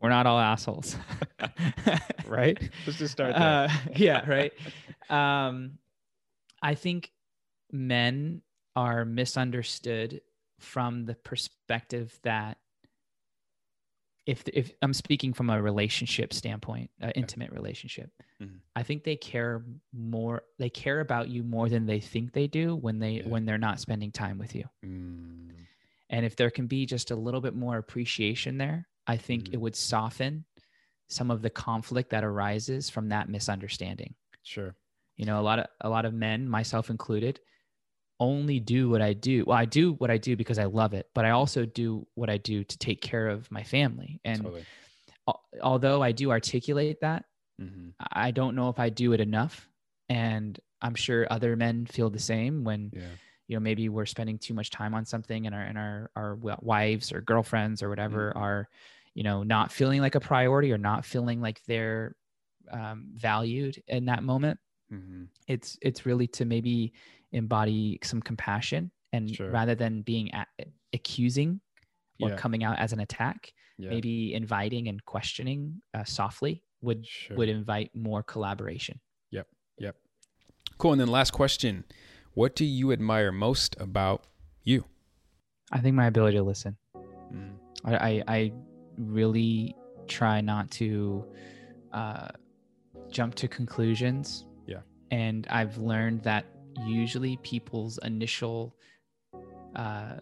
[0.00, 0.96] we're not all assholes
[2.26, 2.58] right?
[2.86, 4.52] Let's just start uh, yeah right
[5.10, 5.78] um
[6.62, 7.10] i think
[7.72, 8.42] men
[8.76, 10.20] are misunderstood
[10.60, 12.58] from the perspective that
[14.28, 18.10] if if i'm speaking from a relationship standpoint an intimate relationship
[18.40, 18.60] Mhm.
[18.76, 22.76] i think they care more they care about you more than they think they do
[22.76, 23.28] when they Yeah.
[23.28, 25.66] when they're not spending time with you Mm,
[26.10, 29.54] and if there can be just a little bit more appreciation there, I think Mhm.
[29.54, 30.44] it would soften
[31.08, 34.14] some of the conflict that arises from that misunderstanding.
[34.42, 34.76] sure.
[35.16, 37.40] You know, a lot of a lot of men, myself included,
[38.20, 39.44] only do what I do.
[39.46, 42.30] Well, I do what I do because I love it, but I also do what
[42.30, 44.20] I do to take care of my family.
[44.24, 44.66] And totally.
[45.28, 47.26] al- although I do articulate that,
[47.58, 49.68] hmm I don't know if I do it enough.
[50.08, 53.16] And I'm sure other men feel the same when Yeah.
[53.48, 56.36] you know maybe we're spending too much time on something and our and our our
[56.36, 58.36] wives or girlfriends or whatever Mhm.
[58.36, 58.68] are
[59.14, 62.16] you know not feeling like a priority or not feeling like they're
[62.70, 64.60] um, valued in that moment
[64.90, 66.92] hmm it's it's really to maybe
[67.32, 69.50] embody some compassion and Sure.
[69.50, 70.46] rather than being a-
[70.92, 71.60] accusing
[72.20, 72.36] or Yeah.
[72.36, 73.90] coming out as an attack Yeah.
[73.90, 77.36] maybe inviting and questioning uh, softly would Sure.
[77.36, 79.00] would invite more collaboration
[79.30, 79.46] yep
[79.78, 79.96] Yep.
[80.78, 80.92] Cool.
[80.92, 81.84] And then last question.
[82.34, 84.24] What do you admire most about
[84.64, 84.84] you?
[85.70, 86.76] i think my ability to listen
[87.30, 88.52] Mm, I, I, I
[88.96, 89.76] really
[90.06, 91.26] try not to
[91.92, 92.28] uh,
[93.10, 94.46] jump to conclusions.
[94.66, 94.80] Yeah.
[95.10, 96.46] and I've learned that
[96.86, 98.74] usually people's initial
[99.76, 100.14] uh,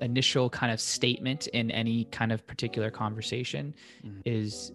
[0.00, 3.74] initial kind of statement in any kind of particular conversation
[4.04, 4.20] mm-hmm.
[4.24, 4.72] is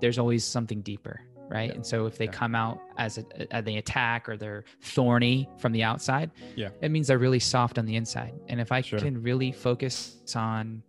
[0.00, 1.74] there's always something deeper right yeah.
[1.76, 2.30] and so if they yeah.
[2.30, 6.90] come out as a, a, they attack or they're thorny from the outside yeah it
[6.90, 8.98] means they're really soft on the inside and if i sure.
[8.98, 10.82] can really focus on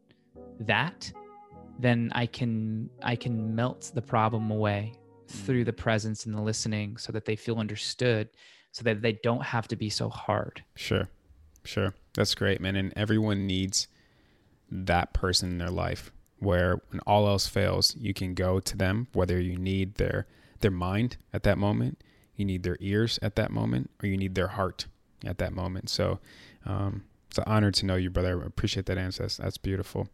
[0.60, 1.12] that
[1.80, 5.32] then i can i can melt the problem away mm.
[5.46, 8.28] through the presence and the listening so that they feel understood
[8.72, 11.10] so that they don't have to be so hard sure
[11.64, 12.76] sure that's great, man.
[12.76, 13.88] And everyone needs
[14.70, 19.08] that person in their life where when all else fails, you can go to them,
[19.14, 20.28] whether you need their
[20.60, 22.04] their mind at that moment,
[22.36, 24.88] you need their ears at that moment, or you need their heart
[25.26, 25.90] at that moment.
[25.90, 26.20] So
[26.66, 28.44] um, it's an honor to know you, brother.
[28.44, 29.24] I appreciate that answer.
[29.24, 30.10] That's, that's beautiful.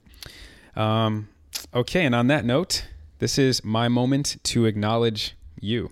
[0.76, 1.30] Um,
[1.74, 2.86] okay, and on that note,
[3.18, 5.90] this is my moment to acknowledge you.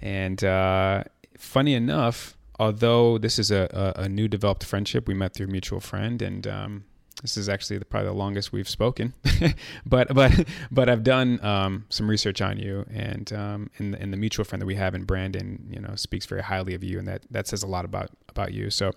[0.00, 1.02] And uh,
[1.40, 5.50] funny enough, although this is a, a, a, new developed friendship, we met through a
[5.50, 6.84] mutual friend, and um,
[7.22, 9.14] this is actually the, probably the longest we've spoken.
[9.86, 14.16] but but but I've done um, some research on you, and um, and, and the
[14.16, 17.08] mutual friend that we have in Brandon, you know, speaks very highly of you, and
[17.08, 18.70] that that says a lot about about you.
[18.70, 18.92] So.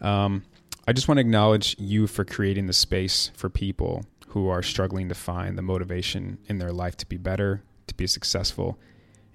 [0.00, 0.44] Um,
[0.88, 5.08] I just want to acknowledge you for creating the space for people who are struggling
[5.10, 8.78] to find the motivation in their life to be better, to be successful,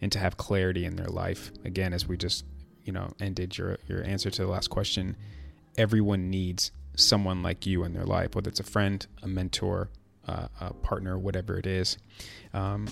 [0.02, 1.52] and to have clarity in their life.
[1.64, 2.46] Again, as we just
[2.84, 5.16] you know ended your your answer to the last question,
[5.78, 9.90] everyone needs someone like you in their life, whether it's a friend, a mentor,
[10.28, 11.98] uh, a partner, whatever it is.
[12.54, 12.88] Um,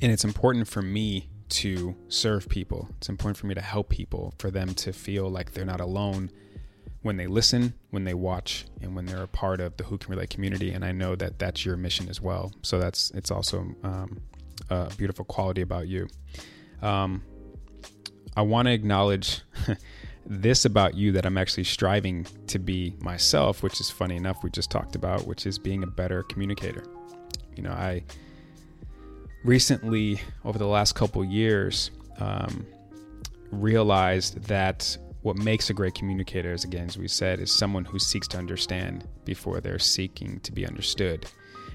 [0.00, 2.88] and it's important for me to serve people.
[2.96, 6.30] It's important for me to help people, for them to feel like they're not alone
[7.02, 10.10] when they listen, when they watch, and when they're a part of the Who Can
[10.10, 10.70] Relate community.
[10.72, 12.52] And I know that that's your mission as well.
[12.62, 14.20] So that's it's also um,
[14.70, 16.08] a beautiful quality about you.
[16.80, 17.22] Um,
[18.36, 19.42] I want to acknowledge
[20.26, 24.50] this about you that I'm actually striving to be myself, which is funny enough, we
[24.50, 26.84] just talked about, which is being a better communicator.
[27.56, 28.04] You know, I
[29.44, 32.66] recently, over the last couple years, um,
[33.50, 37.98] realized that what makes a great communicator is, again, as we said, is someone who
[37.98, 41.26] seeks to understand before they're seeking to be understood.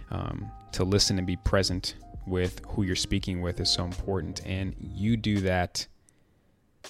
[0.09, 1.95] Um, to listen and be present
[2.28, 4.41] with who you're speaking with is so important.
[4.45, 5.88] And you do that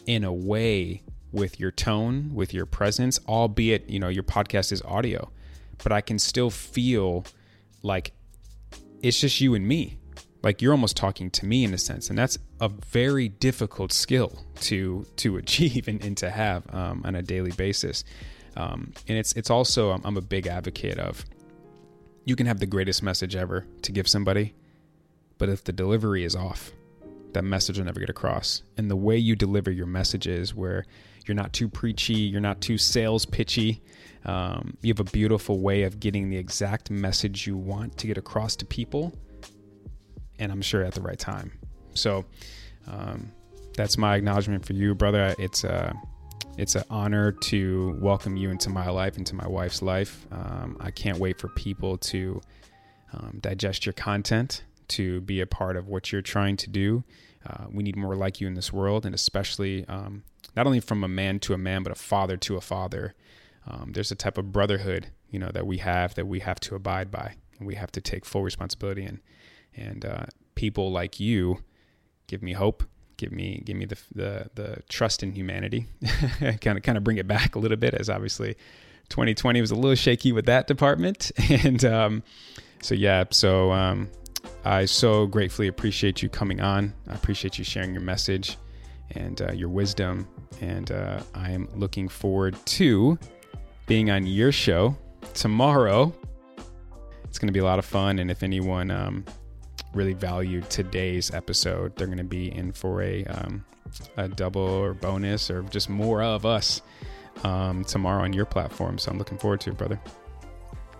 [0.05, 4.81] in a way with your tone, with your presence, albeit, you know, your podcast is
[4.83, 5.29] audio,
[5.83, 7.25] but I can still feel
[7.83, 8.13] like
[9.01, 9.97] it's just you and me.
[10.43, 12.09] Like you're almost talking to me in a sense.
[12.09, 17.15] And that's a very difficult skill to to achieve and, and to have um, on
[17.15, 18.03] a daily basis.
[18.55, 21.25] Um, and it's it's also I'm, I'm a big advocate of
[22.25, 24.53] you can have the greatest message ever to give somebody,
[25.37, 26.71] but if the delivery is off,
[27.33, 28.63] that message will never get across.
[28.77, 30.85] And the way you deliver your messages, where
[31.25, 33.81] you're not too preachy, you're not too sales pitchy,
[34.25, 38.17] um, you have a beautiful way of getting the exact message you want to get
[38.17, 39.13] across to people,
[40.39, 41.51] and I'm sure at the right time.
[41.93, 42.25] So
[42.87, 43.31] um,
[43.75, 45.33] that's my acknowledgement for you, brother.
[45.37, 45.93] It's a
[46.57, 50.25] it's an honor to welcome you into my life, into my wife's life.
[50.31, 52.41] Um, I can't wait for people to
[53.13, 57.03] um, digest your content to be a part of what you're trying to do.
[57.45, 60.23] Uh, we need more like you in this world, and especially um,
[60.55, 63.13] not only from a man to a man, but a father to a father.
[63.65, 66.75] Um, there's a type of brotherhood, you know, that we have that we have to
[66.75, 69.03] abide by, and we have to take full responsibility.
[69.03, 69.19] And
[69.75, 70.25] and uh,
[70.55, 71.63] people like you
[72.27, 72.83] give me hope,
[73.17, 75.87] give me give me the the, the trust in humanity,
[76.41, 78.55] kind of kind of bring it back a little bit, as obviously
[79.09, 82.23] 2020 was a little shaky with that department, and um,
[82.81, 84.09] so yeah, so um,
[84.67, 86.93] I so gratefully appreciate you coming on.
[87.07, 88.57] I appreciate you sharing your message
[89.11, 90.27] and uh, your wisdom.
[90.59, 93.17] And uh, I am looking forward to
[93.85, 94.97] being on your show
[95.33, 96.13] tomorrow.
[97.23, 98.19] It's going to be a lot of fun.
[98.19, 99.23] And if anyone um,
[99.93, 103.63] really valued today's episode, they're going to be in for a, um,
[104.17, 106.81] a double or bonus or just more of us
[107.45, 108.97] um, tomorrow on your platform.
[108.97, 110.01] So I'm looking forward to it, brother.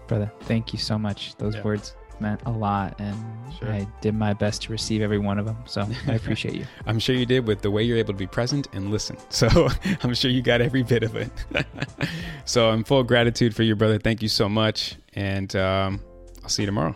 [0.07, 1.35] Brother, thank you so much.
[1.35, 1.63] Those yeah.
[1.63, 3.17] words meant a lot and
[3.57, 3.69] sure.
[3.69, 5.57] I did my best to receive every one of them.
[5.65, 6.65] So I appreciate you.
[6.85, 9.17] I'm sure you did with the way you're able to be present and listen.
[9.29, 9.69] So
[10.01, 11.29] I'm sure you got every bit of it.
[12.45, 13.99] so I'm full gratitude for you, brother.
[13.99, 14.95] Thank you so much.
[15.13, 16.01] And um,
[16.41, 16.95] I'll see you tomorrow.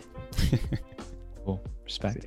[1.44, 1.64] cool.
[1.84, 2.26] Respect.